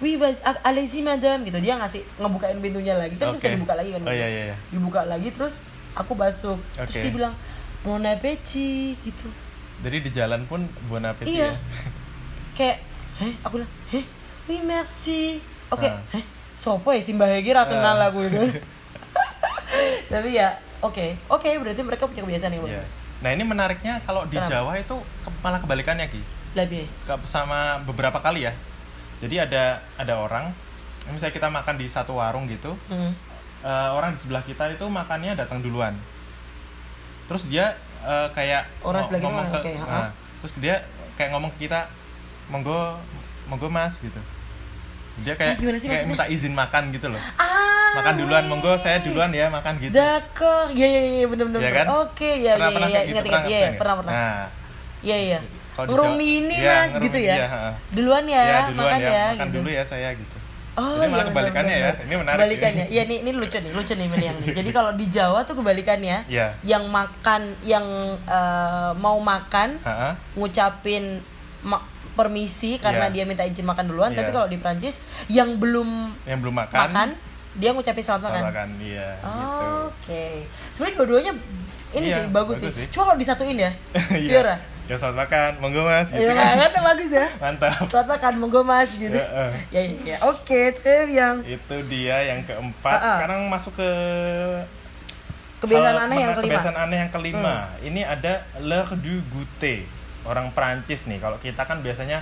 Wih, 0.00 0.16
vas- 0.16 0.42
a- 0.42 0.60
allez-y 0.64 1.00
madame 1.00 1.44
gitu 1.44 1.60
dia 1.60 1.76
ngasih 1.76 2.00
ngebukain 2.16 2.58
pintunya 2.58 2.92
lagi 2.94 3.14
kan 3.14 3.30
bisa 3.30 3.44
Oke. 3.44 3.54
dibuka 3.54 3.74
lagi 3.74 3.92
kan 3.92 4.00
Oh 4.02 4.10
iya 4.10 4.26
iya 4.26 4.42
iya. 4.50 4.56
dibuka 4.68 5.04
lagi 5.04 5.28
terus 5.30 5.62
aku 5.92 6.12
masuk 6.12 6.58
terus 6.74 6.90
Oke. 6.90 7.00
dia 7.00 7.12
bilang 7.14 7.34
bon 7.80 8.02
appétit 8.02 8.96
gitu 8.98 9.28
Jadi 9.78 9.96
di 10.00 10.10
jalan 10.10 10.44
pun 10.44 10.60
bon 10.88 11.04
appetit 11.04 11.36
Iya. 11.36 11.46
ya. 11.46 11.56
kayak 12.56 12.76
heh 13.16 13.32
aku 13.38 13.52
bilang 13.54 13.72
heh 13.90 14.04
oui 14.44 14.58
merci 14.60 15.38
oke 15.68 15.84
Ah. 15.84 16.00
heh 16.10 16.24
sopo 16.54 16.88
ya 16.88 16.98
si 16.98 17.12
mbah 17.12 17.28
Hegi 17.28 17.50
ra 17.50 17.64
kenal 17.64 17.96
Ah. 17.96 18.08
aku 18.08 18.24
itu 18.24 18.40
tapi 20.08 20.30
ya 20.32 20.58
oke 20.84 21.06
oke 21.26 21.48
berarti 21.58 21.80
mereka 21.80 22.04
punya 22.04 22.22
kebiasaan 22.22 22.52
yang 22.52 22.62
bagus 22.62 23.08
Nah 23.18 23.32
ini 23.32 23.40
menariknya 23.40 24.04
kalau 24.04 24.28
di 24.28 24.36
Kenapa? 24.36 24.52
Jawa 24.52 24.72
itu 24.76 24.96
ke- 25.24 25.32
malah 25.40 25.56
kebalikannya 25.58 26.12
Ki. 26.12 26.20
lebih 26.52 26.84
Ke- 27.02 27.24
Sama 27.24 27.80
beberapa 27.82 28.20
kali 28.20 28.44
ya. 28.44 28.52
Jadi 29.18 29.40
ada 29.40 29.80
ada 29.96 30.14
orang, 30.20 30.52
misalnya 31.08 31.32
kita 31.32 31.48
makan 31.48 31.80
di 31.80 31.88
satu 31.88 32.20
warung 32.20 32.44
gitu, 32.44 32.76
hmm. 32.92 33.12
eh, 33.64 33.90
orang 33.90 34.12
di 34.12 34.20
sebelah 34.20 34.44
kita 34.44 34.68
itu 34.68 34.84
makannya 34.84 35.32
datang 35.32 35.64
duluan. 35.64 35.96
Terus 37.24 37.48
dia 37.48 37.80
eh, 38.04 38.28
kayak 38.36 38.68
Orang 38.84 39.08
ngomong 39.08 39.48
mana? 39.48 39.64
ke, 39.64 39.72
ha? 39.80 39.88
nah, 39.88 40.08
terus 40.44 40.52
dia 40.60 40.84
kayak 41.16 41.32
ngomong 41.32 41.48
ke 41.56 41.64
kita, 41.64 41.88
monggo 42.52 43.00
monggo 43.48 43.72
mas 43.72 43.96
gitu. 43.96 44.20
Dia 45.24 45.32
kayak 45.38 45.56
sih 45.80 45.88
kayak 45.88 46.04
minta 46.04 46.26
izin 46.28 46.52
makan 46.52 46.92
gitu 46.92 47.08
loh. 47.08 47.22
ah 47.40 47.43
Makan 47.94 48.14
duluan, 48.16 48.44
monggo 48.46 48.72
saya 48.74 48.98
duluan 49.00 49.30
ya 49.30 49.46
makan 49.48 49.78
gitu. 49.78 49.92
D'accord, 49.92 50.68
iya 50.70 50.86
iya 50.88 51.00
iya 51.14 51.26
benar 51.26 51.44
benar. 51.46 51.60
Iya 51.60 51.70
kan? 51.72 51.86
Oke, 52.00 52.30
iya 52.34 52.52
Pernah- 52.52 52.58
iya 52.60 52.74
pernah 52.74 52.88
iya 52.88 52.98
gitu, 52.98 53.10
ingat 53.10 53.24
pernah 53.24 53.40
ingat. 53.40 53.50
nggak? 53.54 53.78
pernah 53.78 53.94
pernah. 53.96 54.12
Nah, 54.12 54.44
Iya 55.00 55.16
iya. 55.20 55.38
Di 55.74 55.82
Ngerumi 55.84 56.00
Jawa- 56.24 56.38
ini 56.40 56.56
Mas 56.60 56.92
gitu 56.98 57.18
ya. 57.20 57.36
Duluan 57.90 58.24
ya, 58.24 58.42
ya 58.42 58.60
duluan 58.68 58.88
makan 58.88 59.00
ya, 59.00 59.10
ya 59.10 59.24
makan 59.28 59.46
gitu. 59.46 59.56
dulu 59.56 59.68
ya 59.70 59.82
saya 59.84 60.08
gitu. 60.12 60.36
Oh, 60.74 60.82
Jadi 60.96 61.06
malah 61.06 61.14
iya, 61.14 61.30
kebalikannya 61.30 61.70
benar, 61.70 61.78
ya. 61.78 61.86
benar. 61.86 62.02
Ini 62.04 62.14
menarik 62.16 62.38
Kebalikannya. 62.40 62.84
ini. 62.84 62.90
Iya, 62.90 63.02
ini 63.04 63.16
ini 63.16 63.30
lucu 63.32 63.56
nih, 63.56 63.72
lucu 63.72 63.92
nih 63.92 64.08
Miliang 64.08 64.36
nih. 64.36 64.48
Jadi 64.52 64.70
kalau 64.70 64.90
di 64.92 65.06
Jawa 65.06 65.38
tuh 65.42 65.54
kebalikannya. 65.54 66.16
Iya. 66.26 66.46
Yang 66.64 66.84
makan 66.88 67.42
yang 67.62 67.86
eh, 68.18 68.90
mau 68.96 69.16
makan 69.16 69.68
Ha-ha. 69.78 70.10
ngucapin 70.34 71.22
ma- 71.60 71.84
permisi 72.10 72.74
karena 72.76 73.06
Iya. 73.06 73.12
dia 73.12 73.24
minta 73.24 73.42
izin 73.42 73.62
makan 73.62 73.86
duluan, 73.86 74.10
Iya. 74.10 74.18
tapi 74.18 74.30
kalau 74.30 74.46
di 74.46 74.56
Prancis 74.56 74.98
yang 75.28 75.58
belum 75.58 76.10
Yang 76.24 76.38
belum 76.40 76.54
makan, 76.56 76.78
makan, 76.80 77.08
dia 77.54 77.70
ngucapin 77.70 78.02
selamat 78.02 78.20
selamat 78.22 78.36
makan. 78.36 78.50
makan. 78.50 78.68
Iya, 78.80 79.08
Oh, 79.20 79.30
gitu. 79.30 79.64
Oke. 79.86 80.24
Sebenarnya 80.72 80.96
dua-duanya 80.96 81.32
ini 81.92 82.04
Iya, 82.04 82.16
sih 82.16 82.22
bagus, 82.28 82.58
bagus 82.58 82.58
sih. 82.60 82.70
sih. 82.74 82.86
Cuma 82.90 83.02
kalau 83.06 83.18
disatuin 83.18 83.56
ya. 83.56 83.70
Iya. 84.10 84.30
Gimana? 84.34 84.56
Ya 84.84 85.00
selamat 85.00 85.16
makan, 85.24 85.50
monggo 85.58 85.80
mas 85.82 86.08
gitu. 86.08 86.20
Iya, 86.20 86.34
kan 86.68 86.82
bagus 86.84 87.08
ya. 87.08 87.26
Mantap. 87.42 87.72
Selamat 87.88 88.08
makan 88.14 88.32
monggo 88.36 88.60
Mas 88.60 88.90
gitu. 88.92 89.16
Heeh. 89.16 89.50
Ya 89.72 89.80
ya. 89.80 89.92
ya. 90.04 90.16
Oke, 90.28 90.60
très 90.76 91.08
bien. 91.08 91.40
Itu 91.40 91.76
dia 91.88 92.20
yang 92.20 92.44
keempat. 92.44 92.92
Ha-ha. 92.92 93.12
Sekarang 93.16 93.40
masuk 93.48 93.72
ke 93.74 93.90
Kebiasaan 95.64 95.96
aneh 96.04 96.18
yang 96.20 96.32
kelima. 96.36 96.44
Hmm. 96.44 96.44
Kebiasaan 96.44 96.76
aneh 96.76 96.98
yang 97.00 97.10
kelima. 97.10 97.54
Ini 97.80 98.00
ada 98.04 98.32
l'heure 98.60 99.00
du 99.00 99.24
goûter. 99.32 99.88
Orang 100.24 100.52
Prancis 100.52 101.08
nih. 101.08 101.16
Kalau 101.16 101.40
kita 101.40 101.64
kan 101.64 101.80
biasanya 101.80 102.20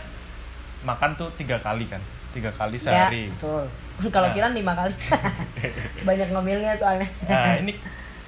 makan 0.83 1.15
tuh 1.15 1.31
tiga 1.35 1.59
kali 1.59 1.87
kan, 1.87 2.03
tiga 2.33 2.51
kali 2.51 2.81
sehari. 2.81 3.29
Ya, 3.29 3.35
betul. 3.37 3.65
Kalau 4.15 4.29
Nah. 4.33 4.35
kira 4.35 4.49
lima 4.51 4.73
kali. 4.73 4.95
Banyak 6.09 6.29
ngemilnya 6.33 6.73
soalnya. 6.75 7.09
Nah, 7.29 7.55
ini 7.63 7.77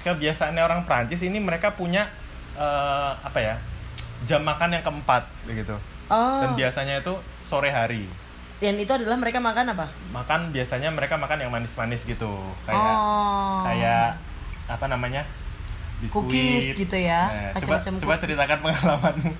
kebiasaannya 0.05 0.61
orang 0.61 0.85
Prancis 0.85 1.25
ini 1.25 1.41
mereka 1.41 1.73
punya 1.73 2.07
eh, 2.55 3.11
apa 3.19 3.39
ya? 3.41 3.55
Jam 4.23 4.45
makan 4.45 4.77
yang 4.77 4.83
keempat 4.85 5.27
begitu. 5.43 5.75
Oh. 6.07 6.39
Dan 6.45 6.53
biasanya 6.53 7.01
itu 7.01 7.17
sore 7.41 7.73
hari. 7.73 8.05
Dan 8.61 8.79
itu 8.79 8.87
adalah 8.87 9.19
mereka 9.19 9.43
makan 9.43 9.75
apa? 9.75 9.91
Makan 10.15 10.55
biasanya 10.55 10.87
mereka 10.93 11.19
makan 11.19 11.43
yang 11.43 11.51
manis-manis 11.51 12.07
gitu. 12.07 12.31
Kayak 12.63 12.93
oh. 12.95 13.59
kayak 13.67 14.15
apa 14.71 14.85
namanya? 14.87 15.27
Biskuit. 15.99 16.27
Cookies 16.27 16.67
gitu 16.75 16.97
ya, 16.99 17.51
Nah, 17.55 17.59
coba 17.59 17.79
coba 17.79 18.15
ceritakan 18.19 18.57
pengalamanmu. 18.59 19.31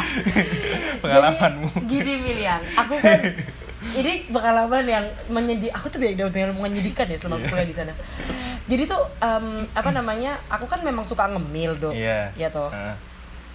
pengalamanmu. 1.02 1.68
Jadi, 1.74 1.86
gini 1.86 2.12
Milian, 2.18 2.60
aku 2.74 2.94
kan 2.96 3.20
ini 3.98 4.12
pengalaman 4.26 4.84
yang 4.84 5.04
menyedih. 5.26 5.70
Aku 5.72 5.88
tuh 5.88 5.98
banyak 5.98 6.16
dapat 6.16 6.32
pengalaman 6.34 6.60
menyedihkan 6.60 7.06
ya 7.06 7.16
selama 7.16 7.38
Iya. 7.38 7.48
kuliah 7.48 7.66
di 7.66 7.74
sana. 7.74 7.92
Jadi 8.64 8.82
tuh 8.84 9.02
em, 9.18 9.46
apa 9.70 9.90
namanya? 9.90 10.36
Aku 10.48 10.64
kan 10.64 10.80
memang 10.80 11.02
suka 11.02 11.26
ngemil 11.26 11.76
dong. 11.76 11.94
Iya. 11.94 12.30
Iya 12.34 12.48
toh. 12.48 12.68
Heeh. 12.68 12.94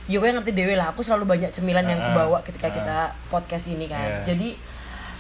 Ya 0.06 0.18
gue 0.18 0.30
ngerti 0.30 0.52
dewe 0.52 0.74
lah. 0.74 0.92
Aku 0.92 1.02
selalu 1.02 1.26
banyak 1.28 1.50
cemilan 1.50 1.82
yang 1.84 1.98
Ah, 1.98 2.06
kubawa 2.10 2.38
ketika 2.42 2.68
ah. 2.68 2.74
kita 2.74 2.98
podcast 3.28 3.66
ini 3.68 3.86
kan. 3.86 4.22
Iya. 4.22 4.22
Jadi 4.28 4.50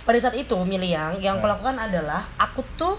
pada 0.01 0.17
saat 0.19 0.35
itu 0.35 0.53
Miliang 0.61 1.17
yang 1.17 1.37
aku 1.37 1.47
Ah. 1.47 1.51
lakukan 1.53 1.77
adalah 1.79 2.29
aku 2.35 2.61
tuh 2.75 2.97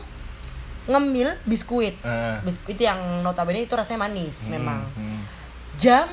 ngemil 0.86 1.34
biskuit. 1.42 1.98
Heeh. 2.00 2.38
Biskuit 2.42 2.74
yang 2.76 2.98
notabene 3.20 3.62
itu 3.62 3.74
rasanya 3.74 4.04
manis 4.04 4.46
Hmm, 4.46 4.50
memang. 4.52 4.80
hmm. 4.94 5.20
Jam 5.76 6.06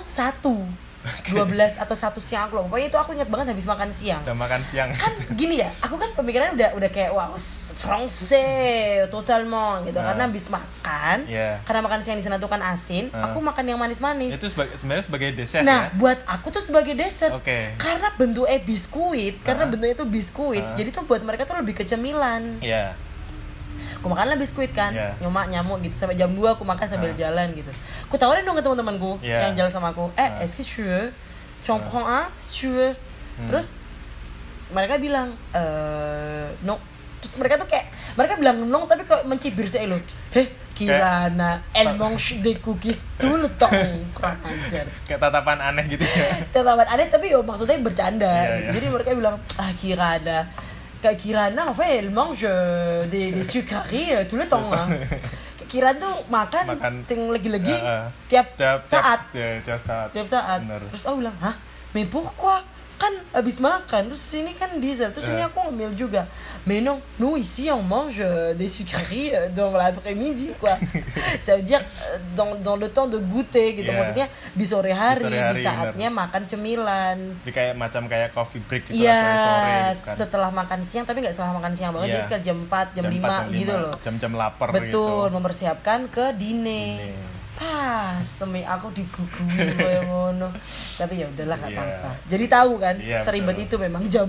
1 1.03 1.35
12 1.35 1.83
atau 1.83 1.95
satu 1.95 2.23
siang 2.23 2.47
aku 2.47 2.57
lupa. 2.57 2.67
Pokoknya 2.71 2.87
itu 2.87 2.97
aku 2.97 3.11
ingat 3.13 3.27
banget 3.27 3.47
habis 3.51 3.67
makan 3.67 3.89
siang. 3.91 4.21
Jam 4.23 4.39
makan 4.39 4.61
siang. 4.63 4.89
Kan 4.95 5.11
gini 5.35 5.59
ya, 5.59 5.69
aku 5.79 5.99
kan 5.99 6.09
pemikirannya 6.15 6.55
udah 6.55 6.69
udah 6.75 6.89
kayak 6.89 7.11
wow, 7.11 7.35
français 7.77 9.03
totalement 9.09 9.83
gitu. 9.83 9.99
Ah. 9.99 10.11
Karena 10.11 10.23
habis 10.25 10.45
makan, 10.47 11.17
Iya. 11.27 11.59
karena 11.63 11.81
makan 11.83 11.99
siang 12.01 12.17
di 12.17 12.23
sana 12.23 12.39
tuh 12.39 12.47
kan 12.47 12.63
asin, 12.63 13.11
Ah. 13.11 13.29
aku 13.29 13.39
makan 13.39 13.63
yang 13.65 13.79
manis-manis. 13.79 14.39
Itu 14.39 14.47
sebagai, 14.47 14.79
sebenarnya 14.79 15.05
sebagai 15.05 15.29
dessert 15.33 15.63
Nah, 15.63 15.91
ya. 15.91 15.95
buat 15.95 16.19
aku 16.23 16.47
tuh 16.49 16.63
sebagai 16.63 16.93
dessert. 16.95 17.35
Oke. 17.35 17.75
Karena 17.75 18.07
bentuknya 18.15 18.59
biskuit, 18.59 19.43
karena 19.43 19.67
Ah. 19.67 19.69
bentuknya 19.69 19.95
itu 19.95 20.07
biskuit. 20.07 20.63
Ah. 20.63 20.75
Jadi 20.75 20.89
tuh 20.91 21.03
buat 21.03 21.19
mereka 21.19 21.43
tuh 21.43 21.59
lebih 21.59 21.75
kecemilan. 21.75 22.63
Iya. 22.63 22.95
Aku 24.03 24.11
makanlah 24.11 24.35
biskuit 24.35 24.75
kan, 24.75 24.91
Iya. 24.91 25.15
nyomak 25.23 25.47
nyamuk 25.47 25.79
gitu 25.79 25.95
sampai 25.95 26.19
jam 26.19 26.27
2 26.27 26.43
aku 26.51 26.67
makan 26.67 26.83
sambil 26.83 27.15
Ah. 27.15 27.15
jalan 27.15 27.55
gitu. 27.55 27.71
Aku 28.03 28.19
tawarin 28.19 28.43
dong 28.43 28.59
ke 28.59 28.61
teman-temanku 28.61 29.15
Iya. 29.23 29.47
yang 29.47 29.55
jalan 29.55 29.71
sama 29.71 29.95
aku, 29.95 30.11
"Eh, 30.13 30.27
Ah. 30.27 30.43
est-ce 30.43 30.59
que 30.59 30.67
tu 30.67 30.83
veux? 30.83 31.07
Ah. 32.03 32.27
tu 32.35 32.67
veux?" 32.67 32.91
Hmm. 33.39 33.47
Terus 33.47 33.79
mereka 34.69 34.99
bilang, 34.99 35.31
"Eh, 35.55 36.51
no." 36.61 36.83
Terus 37.23 37.39
mereka 37.39 37.55
tuh 37.55 37.71
kayak 37.71 37.87
mereka 38.19 38.35
bilang 38.35 38.67
no 38.67 38.83
tapi 38.83 39.07
kok 39.07 39.23
mencibir 39.23 39.63
saya 39.63 39.87
lo. 39.87 39.95
Heh, 40.35 40.43
Kirana, 40.75 41.63
elle 41.71 41.95
mange 41.95 42.43
des 42.43 42.59
cookies 42.59 43.07
le 43.39 43.47
temps. 43.55 43.71
Kurang 44.19 44.43
ajar. 44.43 44.83
Kayak 45.07 45.19
tatapan 45.23 45.57
aneh 45.63 45.87
gitu 45.87 46.03
ya. 46.03 46.43
tatapan 46.51 46.83
aneh 46.83 47.07
tapi 47.07 47.31
yo 47.31 47.39
maksudnya 47.39 47.79
bercanda 47.79 48.27
Iya, 48.27 48.43
gitu. 48.43 48.59
iya. 48.59 48.71
Jadi 48.75 48.85
mereka 48.91 49.09
bilang 49.15 49.35
ah 49.55 49.71
Kirana 49.79 50.51
kayak 51.03 51.19
Kirana 51.19 51.67
en 51.67 51.75
fait 51.75 51.99
elle 51.99 52.09
mange 52.09 52.47
euh, 52.47 53.03
des, 53.05 53.35
des 53.35 53.43
sucreries 53.43 54.15
euh, 54.15 54.23
tout 54.23 54.39
le 54.39 54.47
temps 54.47 54.71
hein. 54.71 54.87
Kirana 55.67 55.99
tuh 55.99 56.15
makan, 56.29 56.65
Makan. 56.69 56.93
sing 57.03 57.19
lagi-lagi 57.33 57.73
Heeh. 57.73 58.03
tiap, 58.29 58.47
Tiap 58.55 58.79
saat 58.85 59.19
Tiap, 59.33 59.57
tiap 59.65 59.81
saat. 59.81 60.07
tiap 60.13 60.27
saat 60.29 60.59
Bener. 60.61 60.81
terus 60.87 61.03
aku 61.03 61.15
bilang 61.19 61.37
hah 61.41 61.55
mais 61.91 62.05
pourquoi 62.05 62.61
kan 62.93 63.09
habis 63.31 63.57
makan 63.57 64.07
terus 64.07 64.23
ini 64.31 64.53
kan 64.53 64.69
dessert 64.77 65.11
terus 65.11 65.27
ini 65.27 65.39
Eh. 65.39 65.45
aku 65.45 65.59
ngambil 65.61 65.91
juga 65.93 66.23
mais 66.63 66.79
non 66.79 66.97
nous 67.17 67.35
ici 67.35 67.67
on 67.67 67.81
mange 67.81 68.17
euh, 68.17 68.53
des 68.53 68.67
sucreries 68.67 69.31
euh, 69.31 69.49
dans 69.49 69.71
l'après-midi 69.71 70.55
quoi 70.55 70.77
ça 71.45 71.55
veut 71.55 71.61
dire 71.61 71.81
euh, 71.81 72.17
dans, 72.31 72.55
dans 72.57 72.75
le 72.75 72.87
temps 72.87 73.05
de 73.05 73.17
goûter 73.17 73.73
gitu 73.73 73.85
Yeah. 73.85 73.99
maksudnya 73.99 74.27
di 74.53 74.63
sore 74.63 74.91
hari 74.91 75.19
Di 75.19 75.27
di, 75.27 75.35
sore 75.35 75.43
hari, 75.43 75.63
saatnya 75.63 76.07
makan 76.09 76.41
cemilan 76.43 77.17
Jadi 77.41 77.51
kayak 77.51 77.73
macam 77.75 78.01
kayak 78.05 78.29
coffee 78.31 78.61
break 78.61 78.83
gitu 78.85 78.95
lah, 78.95 79.03
Iya, 79.03 79.19
sore-sore 79.19 79.67
gitu 79.91 79.99
kan. 79.99 80.15
setelah 80.15 80.49
makan 80.51 80.79
siang 80.81 81.03
tapi 81.03 81.17
nggak 81.19 81.33
setelah 81.33 81.53
makan 81.53 81.73
siang 81.73 81.91
banget 81.91 82.07
Iya. 82.07 82.13
jadi 82.13 82.23
sekitar 82.23 82.41
jam 82.41 82.57
4, 82.61 82.95
jam, 82.95 83.03
Jam 83.03 83.11
5 83.11 83.17
empat, 83.19 83.41
jam 83.43 83.51
gitu 83.51 83.59
lima. 83.69 83.83
loh. 83.83 83.93
Jam-jam 83.99 84.31
lapar 84.33 84.67
Betul, 84.69 84.87
gitu. 84.87 85.05
mempersiapkan 85.29 85.99
ke 86.07 86.25
dine. 86.33 86.81
Dine. 86.95 87.42
Pas, 87.53 88.19
semi 88.19 88.61
aku 88.61 88.89
digugui 88.91 89.45
kayak 89.77 90.03
ngono. 90.03 90.49
Tapi 90.95 91.13
ya 91.15 91.27
udahlah 91.27 91.55
nggak 91.55 91.69
Iya. 91.69 91.79
apa-apa. 91.79 92.09
Jadi 92.25 92.45
tahu 92.47 92.71
kan, 92.77 92.95
Iya, 92.97 93.19
seribet 93.19 93.55
betul. 93.55 93.65
itu 93.65 93.75
memang 93.79 94.03
jam 94.07 94.27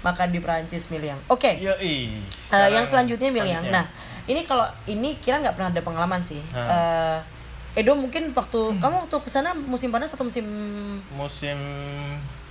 makan 0.00 0.28
di 0.28 0.38
Perancis 0.38 0.88
Miliang. 0.88 1.18
Oke. 1.26 1.56
Yoi. 1.56 2.20
Eh, 2.46 2.68
yang 2.68 2.84
selanjutnya 2.84 3.28
Miliang. 3.28 3.64
selanjutnya. 3.64 3.72
Nah, 3.72 3.84
ini 4.26 4.40
kalau 4.42 4.66
ini 4.84 5.16
kira 5.16 5.38
nggak 5.38 5.54
pernah 5.54 5.70
ada 5.70 5.80
pengalaman 5.80 6.20
sih. 6.20 6.40
Hah. 6.50 6.66
Eh, 6.66 7.18
Edo 7.76 7.92
mungkin 7.92 8.32
waktu 8.32 8.60
kamu 8.74 9.04
waktu 9.04 9.16
ke 9.18 9.28
sana 9.28 9.52
musim 9.52 9.92
panas 9.92 10.08
atau 10.08 10.24
musim 10.24 10.48
musim 11.12 11.60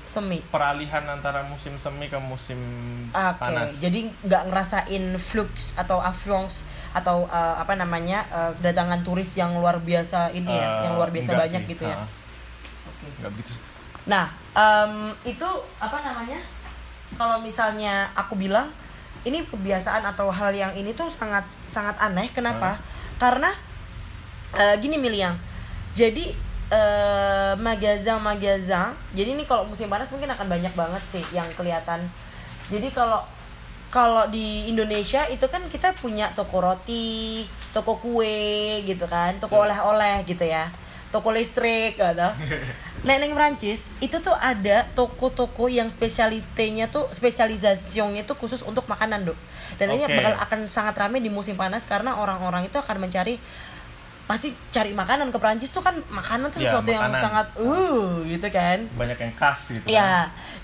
semi. 0.05 0.37
peralihan 0.45 1.01
antara 1.03 1.41
musim 1.43 1.73
semi 1.75 2.05
ke 2.05 2.13
musim 2.15 2.61
Oke, 3.09 3.41
panas. 3.41 3.81
jadi 3.81 4.05
nggak 4.21 4.43
ngerasain 4.45 5.03
flux 5.17 5.73
atau 5.73 5.97
affluence 5.97 6.69
atau 6.95 7.27
uh, 7.27 7.55
apa 7.59 7.75
namanya 7.75 8.23
uh, 8.31 8.55
kedatangan 8.55 9.03
turis 9.03 9.35
yang 9.35 9.51
luar 9.51 9.75
biasa 9.77 10.31
ini 10.31 10.47
ya, 10.47 10.63
Eh, 10.63 10.83
yang 10.87 10.93
luar 10.95 11.11
biasa 11.11 11.35
banyak 11.35 11.67
sih. 11.67 11.71
gitu 11.75 11.83
ya. 11.83 11.99
Ah, 11.99 12.07
Oke. 12.87 13.05
Enggak 13.19 13.31
begitu. 13.35 13.51
Nah, 14.05 14.25
em, 14.55 14.93
itu 15.27 15.49
apa 15.75 15.97
namanya? 15.99 16.39
Kalau 17.15 17.43
misalnya 17.43 18.07
aku 18.13 18.39
bilang 18.39 18.71
ini 19.25 19.43
kebiasaan 19.43 20.05
atau 20.05 20.29
hal 20.29 20.53
yang 20.53 20.71
ini 20.71 20.93
tuh 20.93 21.11
sangat 21.11 21.43
sangat 21.65 21.99
aneh. 21.99 22.31
Kenapa? 22.31 22.79
Karena 23.17 23.51
eh, 24.53 24.75
gini 24.79 24.95
Miliang. 24.95 25.35
Jadi 25.95 26.31
eh, 26.69 27.53
magazin-magazin. 27.57 28.93
Jadi 29.11 29.29
ini 29.33 29.43
kalau 29.43 29.65
musim 29.65 29.89
panas 29.89 30.07
mungkin 30.11 30.31
akan 30.31 30.47
banyak 30.47 30.73
banget 30.73 31.03
sih 31.11 31.23
yang 31.33 31.47
kelihatan. 31.53 32.05
Jadi 32.69 32.89
kalau 32.89 33.21
kalau 33.95 34.27
di 34.27 34.67
Indonesia 34.67 35.23
itu 35.31 35.47
kan 35.47 35.63
kita 35.71 35.95
punya 35.95 36.27
toko 36.35 36.59
roti, 36.59 37.47
toko 37.71 37.95
kue 37.95 38.83
gitu 38.83 39.07
kan, 39.07 39.39
toko 39.39 39.63
oleh-oleh 39.63 40.27
gitu 40.27 40.43
ya, 40.43 40.67
toko 41.09 41.31
listrik 41.31 41.95
gitu. 41.95 42.29
Nah, 43.05 43.21
neng 43.21 43.37
Prancis 43.37 43.85
itu 44.01 44.17
tuh 44.17 44.33
ada 44.33 44.81
toko-toko 44.97 45.69
yang 45.69 45.85
spesialitenya 45.93 46.89
tuh 46.89 47.05
spesialisasinya 47.13 48.25
tuh 48.25 48.33
khusus 48.33 48.65
untuk 48.65 48.89
makanan, 48.89 49.29
Dok. 49.29 49.37
Dan 49.77 49.93
ini 49.93 50.09
Oke. 50.09 50.17
bakal 50.17 50.33
akan 50.41 50.59
sangat 50.65 50.97
ramai 50.97 51.21
di 51.21 51.29
musim 51.29 51.53
panas 51.53 51.85
karena 51.85 52.17
orang-orang 52.17 52.65
itu 52.65 52.73
akan 52.73 53.05
mencari 53.05 53.37
pasti 54.25 54.57
cari 54.73 54.89
makanan 54.89 55.29
ke 55.29 55.37
Prancis 55.37 55.69
tuh 55.69 55.85
kan 55.85 55.93
makanan 56.09 56.49
tuh 56.49 56.65
Ya, 56.65 56.73
sesuatu 56.73 56.89
yang 56.89 57.05
makanan. 57.05 57.21
sangat 57.21 57.47
uh 57.61 58.25
gitu 58.25 58.47
kan. 58.49 58.77
Banyak 58.97 59.17
yang 59.21 59.33
khas 59.37 59.61
gitu 59.69 59.85
kan. 59.85 59.93
Ya, 59.93 60.13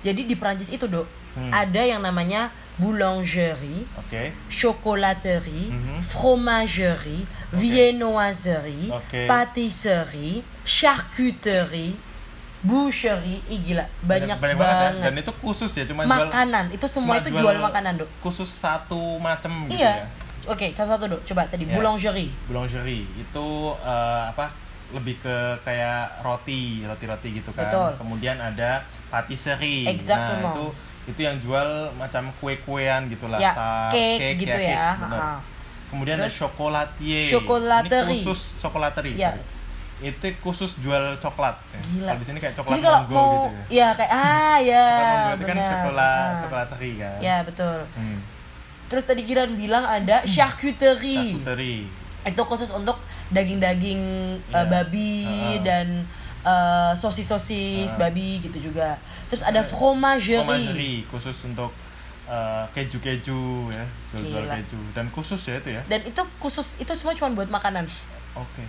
jadi 0.01 0.21
di 0.25 0.33
Prancis 0.33 0.73
itu, 0.73 0.89
Dok, 0.89 1.05
Hmm. 1.37 1.47
ada 1.53 1.79
yang 1.85 2.01
namanya 2.01 2.49
boulangerie, 2.81 3.85
Oke. 3.93 4.33
chocolaterie, 4.49 5.69
Mhm. 5.69 6.01
fromagerie, 6.01 7.23
viennoiserie, 7.53 8.89
Oke. 8.89 9.29
pâtisserie, 9.29 10.41
charcuterie, 10.65 11.93
boucherie, 12.61 13.41
Ih, 13.49 13.61
gila, 13.61 13.85
banyak, 14.01 14.37
banyak 14.37 14.57
banget. 14.57 14.91
ya. 14.97 15.03
Dan 15.05 15.13
itu 15.17 15.31
khusus 15.37 15.71
ya, 15.71 15.85
cuma 15.85 16.05
jual 16.05 16.25
makanan, 16.25 16.65
itu 16.73 16.85
semua 16.85 17.17
itu 17.17 17.29
jual, 17.29 17.57
makanan, 17.57 17.93
Dok. 18.01 18.09
Khusus 18.21 18.49
satu 18.49 19.17
macam 19.17 19.69
gitu 19.69 19.77
Iya. 19.77 19.93
ya. 20.01 20.05
Oke, 20.49 20.73
satu-satu, 20.73 21.05
Dok. 21.07 21.21
Coba 21.23 21.45
tadi 21.45 21.69
Ya. 21.69 21.77
boulangerie. 21.77 22.33
Boulangerie 22.49 23.05
itu 23.13 23.47
eh, 23.77 24.23
apa? 24.33 24.49
Lebih 24.91 25.23
ke 25.23 25.35
kayak 25.63 26.19
roti, 26.19 26.83
roti-roti 26.83 27.39
gitu 27.39 27.55
kan. 27.55 27.71
Betul. 27.71 27.91
Kemudian 27.95 28.35
ada 28.35 28.83
patisserie. 29.07 29.87
Exactement. 29.87 30.51
Nah, 30.51 30.57
itu 30.59 30.65
itu 31.03 31.19
yang 31.19 31.37
jual 31.37 31.67
macam 31.93 32.29
kue-kuean 32.37 33.07
gitulah, 33.07 33.37
Ya, 33.37 33.51
tart, 33.51 33.91
cake 33.91 34.37
gitu 34.37 34.51
cake, 34.51 34.69
ya. 34.69 34.95
bener. 34.95 35.17
Ha-ha. 35.17 35.33
Kemudian 35.87 36.15
ada 36.15 36.25
Terus, 36.25 36.39
chocolatier. 36.39 37.27
chocolaterie. 37.27 38.05
Ini 38.05 38.15
khusus 38.15 38.39
chocolaterie. 38.55 39.15
Ya. 39.15 39.31
sorry. 39.31 39.43
Itu 40.03 40.27
khusus 40.41 40.71
jual 40.77 41.03
coklat. 41.17 41.57
ya. 41.67 41.79
Gila. 41.83 42.07
Kalau 42.07 42.19
di 42.19 42.25
sini 42.25 42.37
kayak 42.37 42.55
coklat 42.55 42.71
Jadi 42.71 42.81
kalau 42.81 42.99
monggo 43.01 43.13
mau 43.13 43.29
gitu 43.29 43.49
ya. 43.67 43.67
ya 43.69 43.87
kayak 43.93 44.11
ah 44.11 44.57
ya, 44.71 44.85
Coklat 44.87 45.35
itu 45.35 45.43
kan 45.43 45.57
coklat, 45.57 46.01
Ah. 46.01 46.39
chocolaterie 46.39 46.95
kan. 46.97 47.17
Ya, 47.19 47.35
betul. 47.41 47.77
Hmm. 47.93 48.17
Terus 48.87 49.03
tadi 49.03 49.21
Giran 49.21 49.51
bilang 49.53 49.83
ada 49.83 50.17
charcuterie. 50.25 51.37
Charcuterie. 51.37 51.85
itu 52.21 52.41
khusus 52.43 52.69
untuk 52.69 53.01
daging-daging 53.31 54.01
uh, 54.47 54.57
Iya. 54.57 54.69
babi 54.69 55.25
Heeh. 55.25 55.57
dan 55.61 55.87
uh, 56.41 56.93
sosis-sosis 56.93 57.49
Heeh. 57.87 57.99
babi 57.99 58.39
gitu 58.39 58.57
juga. 58.63 58.97
Terus 59.31 59.41
ada 59.41 59.63
fromagerie. 59.63 60.43
Fromagerie 60.43 61.07
khusus 61.07 61.37
untuk 61.47 61.71
eh, 62.27 62.63
keju-keju 62.75 63.39
ya, 63.71 63.85
jual-jual 64.11 64.43
keju 64.45 64.79
dan 64.91 65.07
khusus 65.07 65.39
ya 65.41 65.55
itu 65.57 65.71
ya. 65.71 65.81
Dan 65.87 66.03
itu 66.03 66.21
khusus 66.37 66.75
itu 66.77 66.91
semua 66.93 67.15
cuma 67.15 67.31
buat 67.31 67.47
makanan. 67.47 67.87
Oke. 68.35 68.63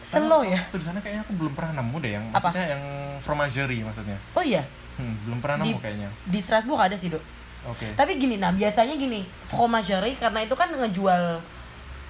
Slow 0.00 0.46
Karena 0.46 0.54
ya. 0.54 0.60
Waktu 0.62 0.78
di 0.78 0.86
sana 0.86 0.98
kayaknya 1.00 1.22
aku 1.22 1.32
belum 1.34 1.52
pernah 1.52 1.72
nemu 1.82 1.96
deh 1.98 2.12
yang 2.14 2.24
Apa? 2.30 2.50
maksudnya 2.50 2.66
yang 2.70 2.82
fromagerie 3.18 3.82
maksudnya. 3.82 4.18
Oh 4.32 4.44
iya, 4.44 4.62
Hmm, 4.94 5.16
belum 5.24 5.38
pernah 5.40 5.64
nemu 5.64 5.76
Di- 5.76 5.82
kayaknya. 5.82 6.08
di 6.28 6.38
Strasbourg 6.38 6.80
ada 6.80 6.92
sih, 6.92 7.08
Dok. 7.08 7.24
Oke. 7.66 7.88
Tapi 7.92 8.16
gini, 8.16 8.36
nah 8.36 8.52
biasanya 8.52 8.94
gini, 8.94 9.24
fromagerie 9.44 10.16
karena 10.16 10.44
itu 10.44 10.52
kan 10.52 10.68
ngejual 10.70 11.40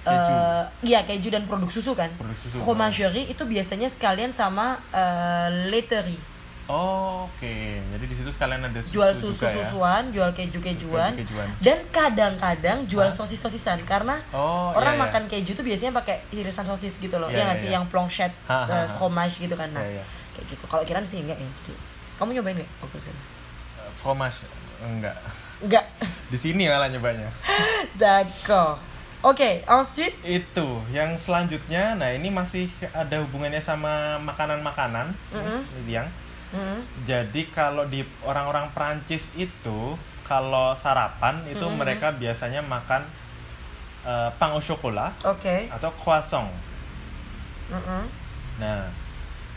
Keju. 0.01 0.33
eh, 0.33 0.63
iya 0.81 1.05
keju 1.05 1.29
dan 1.29 1.45
produk 1.45 1.69
susu 1.69 1.93
kan. 1.93 2.09
Produk 2.15 2.35
susu. 2.35 2.57
Fromagerie 2.57 3.29
itu 3.29 3.43
biasanya 3.45 3.87
sekalian 3.87 4.31
sama 4.31 4.79
eh, 4.91 5.49
laiterie. 5.69 6.19
Oh, 6.71 7.27
Oke, 7.27 7.83
jadi 7.83 8.05
di 8.07 8.15
situ 8.15 8.31
sekalian 8.31 8.63
ada 8.63 8.79
susu 8.79 8.95
jual 8.95 9.11
juga 9.11 9.27
ya. 9.43 9.51
susu-susuan, 9.51 10.03
jual 10.09 10.31
keju-kejuan, 10.31 11.11
Keju-kejuan. 11.13 11.47
dan 11.59 11.83
kadang-kadang 11.91 12.87
jual 12.87 13.09
Hah? 13.09 13.13
sosis-sosisan 13.13 13.83
karena 13.83 14.21
Oh, 14.31 14.71
orang 14.71 14.95
iya, 14.95 15.01
iya. 15.01 15.05
makan 15.09 15.23
keju 15.27 15.51
tuh 15.51 15.65
biasanya 15.65 15.91
pakai 15.91 16.23
irisan 16.31 16.63
sosis 16.63 16.95
gitu 16.95 17.17
loh, 17.17 17.27
Iya, 17.27 17.35
ya 17.35 17.43
nggak 17.43 17.57
iya, 17.57 17.61
sih 17.61 17.67
iya. 17.67 17.75
yang 17.75 17.85
ha, 18.47 18.57
eh, 18.63 18.87
fromage 18.87 19.35
gitu 19.37 19.53
kan, 19.53 19.67
nah 19.69 19.83
Iya, 19.83 19.99
iya. 19.99 20.03
kayak 20.31 20.45
gitu. 20.47 20.63
Kalau 20.65 20.83
kiran 20.85 21.03
sih 21.03 21.19
enggak 21.19 21.35
ya, 21.35 21.49
jadi 21.59 21.73
kamu 22.15 22.29
nyobain 22.37 22.55
nggak 22.55 22.69
waktu 22.79 22.97
itu? 22.97 23.11
Eh, 23.11 23.91
Fromage 23.97 24.39
enggak. 24.79 25.15
Enggak, 25.61 25.85
Di 26.29 26.37
sini 26.39 26.65
malah 26.65 26.87
nyobanya. 26.87 27.29
d'accord. 28.01 28.79
Oke, 29.21 29.61
ensuite, 29.61 30.17
Itu, 30.23 30.81
yang 30.89 31.13
selanjutnya, 31.13 31.93
nah 31.93 32.09
ini 32.09 32.33
masih 32.33 32.65
ada 32.89 33.21
hubungannya 33.21 33.61
sama 33.61 34.17
makanan-makanan, 34.17 35.13
Mhm. 35.29 35.85
yang 35.85 36.09
mm, 36.51 36.79
Jadi 37.03 37.47
kalau 37.47 37.83
di 37.85 37.99
orang-orang 38.21 38.69
Prancis 38.71 39.31
itu 39.33 39.95
kalau 40.21 40.71
sarapan 40.73 41.43
itu 41.45 41.61
Mhm. 41.61 41.75
mereka 41.75 42.07
biasanya 42.11 42.61
makan 42.61 43.03
eh, 44.01 44.29
pain 44.33 44.49
au 44.49 44.59
chocolat 44.59 45.13
oke, 45.21 45.69
atau 45.69 45.89
croissant. 45.93 46.49
mm-mm. 47.69 48.03
Nah, 48.57 48.89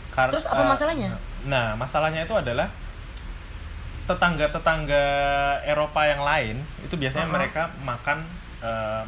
kar- 0.09 0.29
Terus 0.29 0.45
apa 0.45 0.61
eh, 0.61 0.69
masalahnya? 0.69 1.09
Nah, 1.43 1.73
masalahnya 1.73 2.23
itu 2.23 2.33
adalah 2.33 2.69
tetangga-tetangga 4.05 5.03
Eropa 5.65 6.05
yang 6.05 6.21
lain 6.21 6.55
itu 6.79 6.93
biasanya 6.93 7.25
Uh-uh. 7.25 7.35
mereka 7.35 7.73
makan 7.81 8.21
eh, 8.61 9.03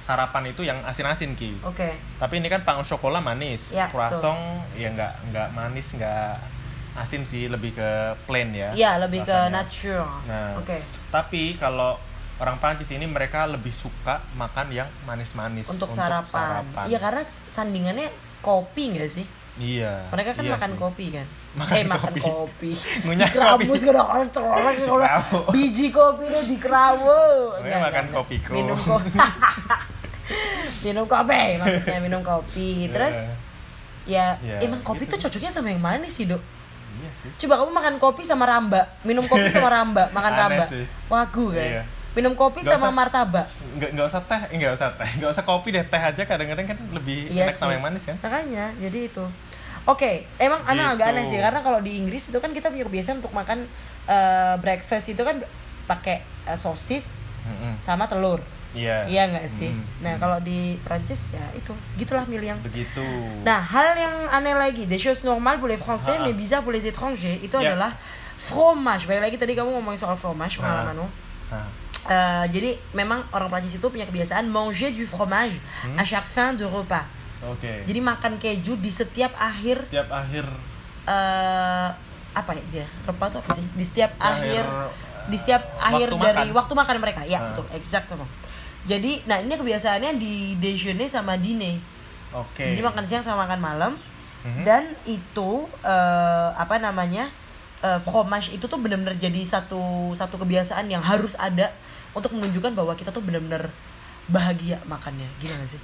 sarapan 0.00 0.48
itu 0.48 0.64
yang 0.64 0.80
asin-asin 0.82 1.36
ki. 1.36 1.60
oke, 1.60 1.84
Tapi 2.16 2.40
ini 2.40 2.48
kan 2.48 2.64
pain 2.64 2.76
au 2.76 2.82
chocolat 2.82 3.20
manis, 3.20 3.76
Ya, 3.76 3.92
croissant 3.92 4.64
ya 4.72 4.88
nggak 4.88 5.12
nggak 5.28 5.48
manis 5.52 5.92
nggak 5.92 6.40
asin 6.98 7.22
sih 7.22 7.46
lebih 7.46 7.72
ke 7.72 7.88
plain 8.24 8.50
ya. 8.50 8.70
Iya 8.72 8.90
lebih 8.98 9.22
ke 9.22 9.30
rasanya. 9.30 9.54
nature, 9.54 10.04
Nah, 10.26 10.58
oke, 10.58 10.76
tapi 11.08 11.54
kalau 11.54 11.94
orang 12.36 12.58
Prancis 12.58 12.90
ini 12.90 13.06
mereka 13.06 13.46
lebih 13.46 13.70
suka 13.70 14.22
makan 14.34 14.70
yang 14.70 14.86
manis-manis 15.02 15.66
untuk 15.66 15.88
sarapan. 15.88 16.62
Iya 16.86 16.98
karena 16.98 17.22
sandingannya 17.48 18.08
kopi 18.38 18.94
nggak 18.94 19.10
sih? 19.10 19.26
Iya. 19.58 20.06
Mereka 20.14 20.38
kan 20.38 20.42
iya 20.42 20.54
makan 20.54 20.70
sih. 20.70 20.78
kopi 20.78 21.06
kan? 21.10 21.26
Makan 21.58 21.74
eh 21.74 21.84
makan 21.84 22.12
kopi. 22.14 22.20
kopi. 22.22 22.72
Ngunyah 23.02 23.26
kopi. 23.26 23.66
kan 23.82 23.96
orang 23.98 24.30
orang 24.86 25.22
biji 25.50 25.90
kopi 25.90 26.22
itu 26.26 26.40
dikerawu. 26.54 27.18
Pokoknya 27.52 27.66
Enggak, 27.66 27.80
makan 27.82 28.06
kopiku. 28.14 28.52
enggak. 28.54 28.62
Minum 28.62 28.78
kopi. 28.78 29.18
minum 30.86 31.04
kopi 31.10 31.42
maksudnya 31.58 31.98
minum 31.98 32.22
kopi. 32.22 32.70
Terus 32.94 33.18
ya 34.06 34.38
Ya, 34.40 34.62
emang 34.62 34.80
kopi 34.80 35.04
gitu. 35.04 35.18
tuh 35.18 35.26
cocoknya 35.26 35.50
sama 35.50 35.68
yang 35.68 35.82
manis 35.82 36.14
sih, 36.14 36.24
Dok. 36.24 36.40
Iya 36.98 37.10
sih. 37.12 37.30
Coba 37.38 37.54
kamu 37.58 37.70
makan 37.72 37.94
kopi 37.96 38.22
sama 38.22 38.44
ramba, 38.44 38.82
minum 39.02 39.22
kopi 39.22 39.48
sama 39.54 39.68
ramba, 39.68 40.10
makan 40.10 40.32
Aneh 40.32 40.42
ramba. 40.42 40.64
sih. 40.66 40.84
Wagu 41.06 41.46
kan. 41.50 41.62
Iya. 41.64 41.82
Minum 42.10 42.34
kopi 42.34 42.60
Nggak 42.60 42.74
sama 42.74 42.84
usah- 42.84 42.96
martabak. 42.96 43.46
Nggak 43.72 43.90
nggak 43.92 44.06
usah 44.06 44.20
teh, 44.20 44.40
eh, 44.42 44.56
nggak 44.56 44.72
usah 44.74 44.88
teh, 44.92 45.08
nggak 45.16 45.30
usah 45.30 45.44
kopi 45.44 45.68
deh 45.70 45.84
teh 45.84 46.02
aja 46.02 46.22
kadang-kadang 46.24 46.66
kan 46.66 46.78
lebih 46.90 47.28
Iya 47.28 47.46
enak 47.46 47.54
sama 47.54 47.62
sih. 47.64 47.74
yang 47.74 47.84
manis 47.84 48.02
kan. 48.04 48.16
Makanya, 48.18 48.64
jadi 48.76 48.98
itu. 49.04 49.24
Oke, 49.84 50.10
emang 50.36 50.60
emang 50.64 50.86
Gitu. 50.86 50.94
agak 50.94 51.06
aneh 51.08 51.24
sih 51.26 51.38
karena 51.38 51.60
kalau 51.60 51.78
di 51.78 51.96
Inggris 51.96 52.26
itu 52.26 52.36
kan 52.36 52.50
kita 52.50 52.68
punya 52.68 52.84
kebiasaan 52.84 53.18
untuk 53.18 53.32
makan 53.32 53.64
eh, 54.04 54.54
breakfast 54.56 55.06
itu 55.08 55.22
kan 55.22 55.38
pakai 55.86 56.20
eh, 56.44 56.56
sosis 56.56 57.22
Mm-mm. 57.42 57.76
sama 57.78 58.04
telur. 58.04 58.40
Iya. 58.70 59.04
Iya 59.04 59.22
nggak 59.28 59.46
sih? 59.46 59.70
Mm, 59.70 59.84
Nah, 60.00 60.12
mm. 60.12 60.20
kalau 60.20 60.38
di 60.38 60.58
Prancis 60.78 61.32
ya 61.32 61.46
itu, 61.52 61.72
gitulah 61.96 62.24
Miliang. 62.24 62.60
begitu. 62.60 63.00
Nah, 63.40 63.58
hal 63.58 63.94
yang 63.94 64.16
aneh 64.28 64.52
lagi, 64.52 64.84
des 64.84 64.98
choses 64.98 65.22
normales 65.22 65.56
pour 65.56 65.66
les 65.66 65.76
Français 65.76 66.14
Ah. 66.14 66.22
mais 66.22 66.32
bizarre 66.32 66.60
pour 66.60 66.70
les 66.70 66.84
étrangers, 66.84 67.38
itu 67.38 67.54
Ya. 67.54 67.72
adalah 67.72 67.96
fromage. 68.36 69.04
Balik 69.04 69.22
lagi 69.24 69.36
tadi 69.36 69.52
kamu 69.52 69.72
ngomongin 69.72 69.96
soal 69.98 70.14
fromage 70.14 70.56
pengalamanmu. 70.56 71.08
Nah, 71.48 71.68
Eh, 72.00 72.44
jadi 72.48 72.70
memang 72.92 73.20
orang 73.28 73.50
Prancis 73.50 73.74
itu 73.74 73.84
punya 73.84 74.04
kebiasaan 74.04 74.48
manger 74.48 74.88
du 74.90 75.04
fromage 75.04 75.60
Hmm. 75.82 75.92
à 75.94 76.02
chaque 76.02 76.24
fin 76.26 76.52
de 76.52 76.64
repas. 76.64 77.04
oke. 77.42 77.84
Jadi 77.84 78.00
makan 78.00 78.32
keju 78.36 78.76
di 78.76 78.88
setiap 78.88 79.30
akhir 79.34 79.84
Tiap 79.86 80.08
akhir 80.08 80.44
eh 81.04 81.88
apa 82.30 82.50
ya 82.54 82.62
dia? 82.70 82.86
Repas 83.02 83.28
itu 83.28 83.38
apa 83.38 83.50
sih? 83.52 83.64
Di 83.72 83.84
setiap 83.84 84.10
akhir, 84.16 84.62
Akhir, 84.62 84.66
di 85.26 85.36
setiap 85.36 85.62
eh, 85.64 85.84
akhir 85.84 86.08
waktu 86.08 86.24
dari 86.24 86.38
makan. 86.44 86.56
waktu 86.56 86.72
makan 86.74 86.96
mereka. 86.98 87.20
Ya, 87.24 87.38
Ah. 87.38 87.44
betul, 87.50 87.66
exactement. 87.72 88.28
Jadi, 88.84 89.24
nah 89.24 89.36
ini 89.36 89.50
kebiasaannya 89.50 90.16
di 90.16 90.34
déjeuner 90.54 91.06
sama 91.06 91.34
diner. 91.34 91.80
Oke. 92.30 92.62
Jadi 92.62 92.78
makan 92.78 93.04
siang 93.04 93.22
sama 93.22 93.42
makan 93.42 93.58
malam 93.58 93.92
Mhm. 94.38 94.62
dan 94.62 94.82
itu 95.04 95.48
eh, 95.80 96.48
apa 96.54 96.76
namanya? 96.76 97.26
eh, 97.78 97.94
fromage 98.00 98.50
itu 98.50 98.66
tuh 98.66 98.74
benar-benar 98.74 99.14
jadi 99.14 99.38
satu 99.40 100.10
satu 100.12 100.34
kebiasaan 100.36 100.86
yang 100.86 100.98
harus 101.00 101.38
ada 101.38 101.70
untuk 102.10 102.34
menunjukkan 102.34 102.74
bahwa 102.74 102.90
kita 102.92 103.08
tuh 103.08 103.22
benar-benar 103.22 103.70
bahagia 104.26 104.82
makannya. 104.84 105.30
Gimana 105.38 105.62
sih? 105.64 105.78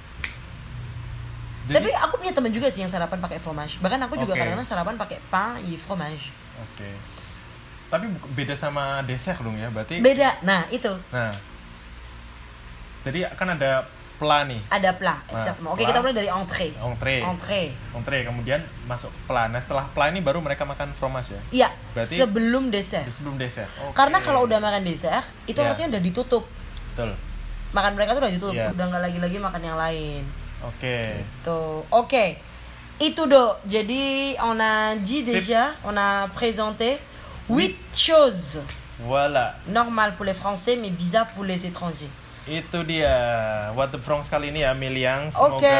Jadi- 1.65 1.81
Tapi 1.81 1.89
aku 1.95 2.19
punya 2.19 2.29
teman 2.29 2.51
juga 2.51 2.67
sih 2.67 2.83
yang 2.83 2.91
sarapan 2.91 3.17
pakai 3.17 3.39
fromage. 3.39 3.79
Bahkan 3.79 3.97
aku 4.01 4.19
juga 4.19 4.35
Oke. 4.35 4.39
kadang-kadang 4.39 4.67
sarapan 4.67 4.95
pakai 4.95 5.17
pain 5.25 5.63
et 5.63 5.79
fromage. 5.79 6.29
Oke. 6.61 6.89
Tapi 7.87 8.05
bu- 8.11 8.29
beda 8.33 8.53
sama 8.53 8.99
dessert 9.01 9.39
dong 9.39 9.55
ya, 9.55 9.71
berarti. 9.71 9.97
Beda. 9.97 10.35
Nah, 10.41 10.67
itu. 10.69 10.91
Nah. 11.09 11.31
Jadi 13.05 13.21
kan 13.37 13.47
ada 13.47 13.85
pla 14.15 14.47
nih, 14.47 14.63
Ada 14.71 14.95
plat, 14.95 15.19
Nah, 15.27 15.35
exactement. 15.35 15.71
Oke, 15.75 15.83
plat. 15.83 15.91
kita 15.91 15.99
mulai 15.99 16.15
dari 16.15 16.29
entrée. 16.31 16.71
entree. 16.73 17.19
Entrée. 17.21 17.67
Entree 17.91 18.19
kemudian 18.23 18.63
masuk 18.87 19.11
pla. 19.27 19.45
Nah, 19.45 19.59
setelah 19.59 19.85
pla 19.91 20.07
ini 20.07 20.23
baru 20.23 20.39
mereka 20.39 20.63
makan 20.63 20.95
fromage 20.95 21.35
ya. 21.35 21.41
Iya, 21.51 21.69
Berarti- 21.93 22.17
sebelum 22.17 22.71
dessert. 22.71 23.03
Sebelum 23.05 23.35
dessert. 23.35 23.67
Oke. 23.77 23.91
Karena 23.93 24.17
kalau 24.17 24.47
udah 24.47 24.57
makan 24.57 24.81
dessert, 24.81 25.21
itu 25.45 25.59
Iya. 25.59 25.67
artinya 25.69 25.89
udah 25.93 26.03
ditutup. 26.03 26.43
betul. 26.89 27.11
Makan 27.75 27.91
mereka 27.91 28.15
tuh 28.15 28.21
udah 28.23 28.31
ditutup, 28.31 28.55
Iya. 28.55 28.71
udah 28.71 28.85
nggak 28.87 29.03
lagi-lagi 29.03 29.37
makan 29.37 29.61
yang 29.61 29.75
lain. 29.75 30.23
Oke. 30.63 31.19
Tuh, 31.43 31.83
oke. 31.91 32.25
Itu 32.95 33.27
do. 33.27 33.59
Jadi 33.67 34.33
on 34.39 34.55
a 34.55 34.95
dit 34.95 35.27
déjà, 35.27 35.75
on 35.83 35.91
a 35.93 36.31
présenté 36.31 36.95
huit 37.51 37.75
choses 37.91 38.63
Voilà. 39.03 39.59
normales 39.67 40.15
pour 40.15 40.23
les 40.23 40.31
Français 40.33 40.79
mais 40.79 40.87
bizarres 40.89 41.27
pour 41.35 41.43
les 41.43 41.67
étrangers. 41.67 42.07
Itu 42.45 42.85
dia 42.85 43.15
What 43.73 43.89
the 43.89 43.97
Bronx 43.97 44.29
kali 44.29 44.53
ini 44.53 44.61
ya 44.61 44.71
Miliang 44.71 45.33
Semoga 45.33 45.57
Oke. 45.57 45.73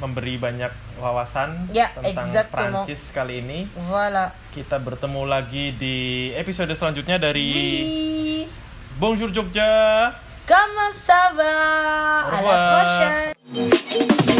memberi 0.00 0.40
banyak 0.40 0.72
wawasan 0.96 1.68
Ya, 1.70 1.92
tentang 1.92 2.32
exactement. 2.32 2.84
Prancis 2.88 3.12
kali 3.12 3.44
ini 3.44 3.68
Voilà. 3.88 4.32
Kita 4.50 4.80
bertemu 4.80 5.28
lagi 5.28 5.76
di 5.76 5.96
episode 6.32 6.72
selanjutnya 6.72 7.20
dari 7.20 7.48
Oui. 7.52 8.48
Bonjour 8.96 9.28
Jogja 9.28 9.68
Comment 10.48 10.92
ça 10.96 11.36
va 11.36 11.52
Au 12.24 12.32
À 12.32 12.40
la 12.40 12.56
prochaine. 12.72 14.37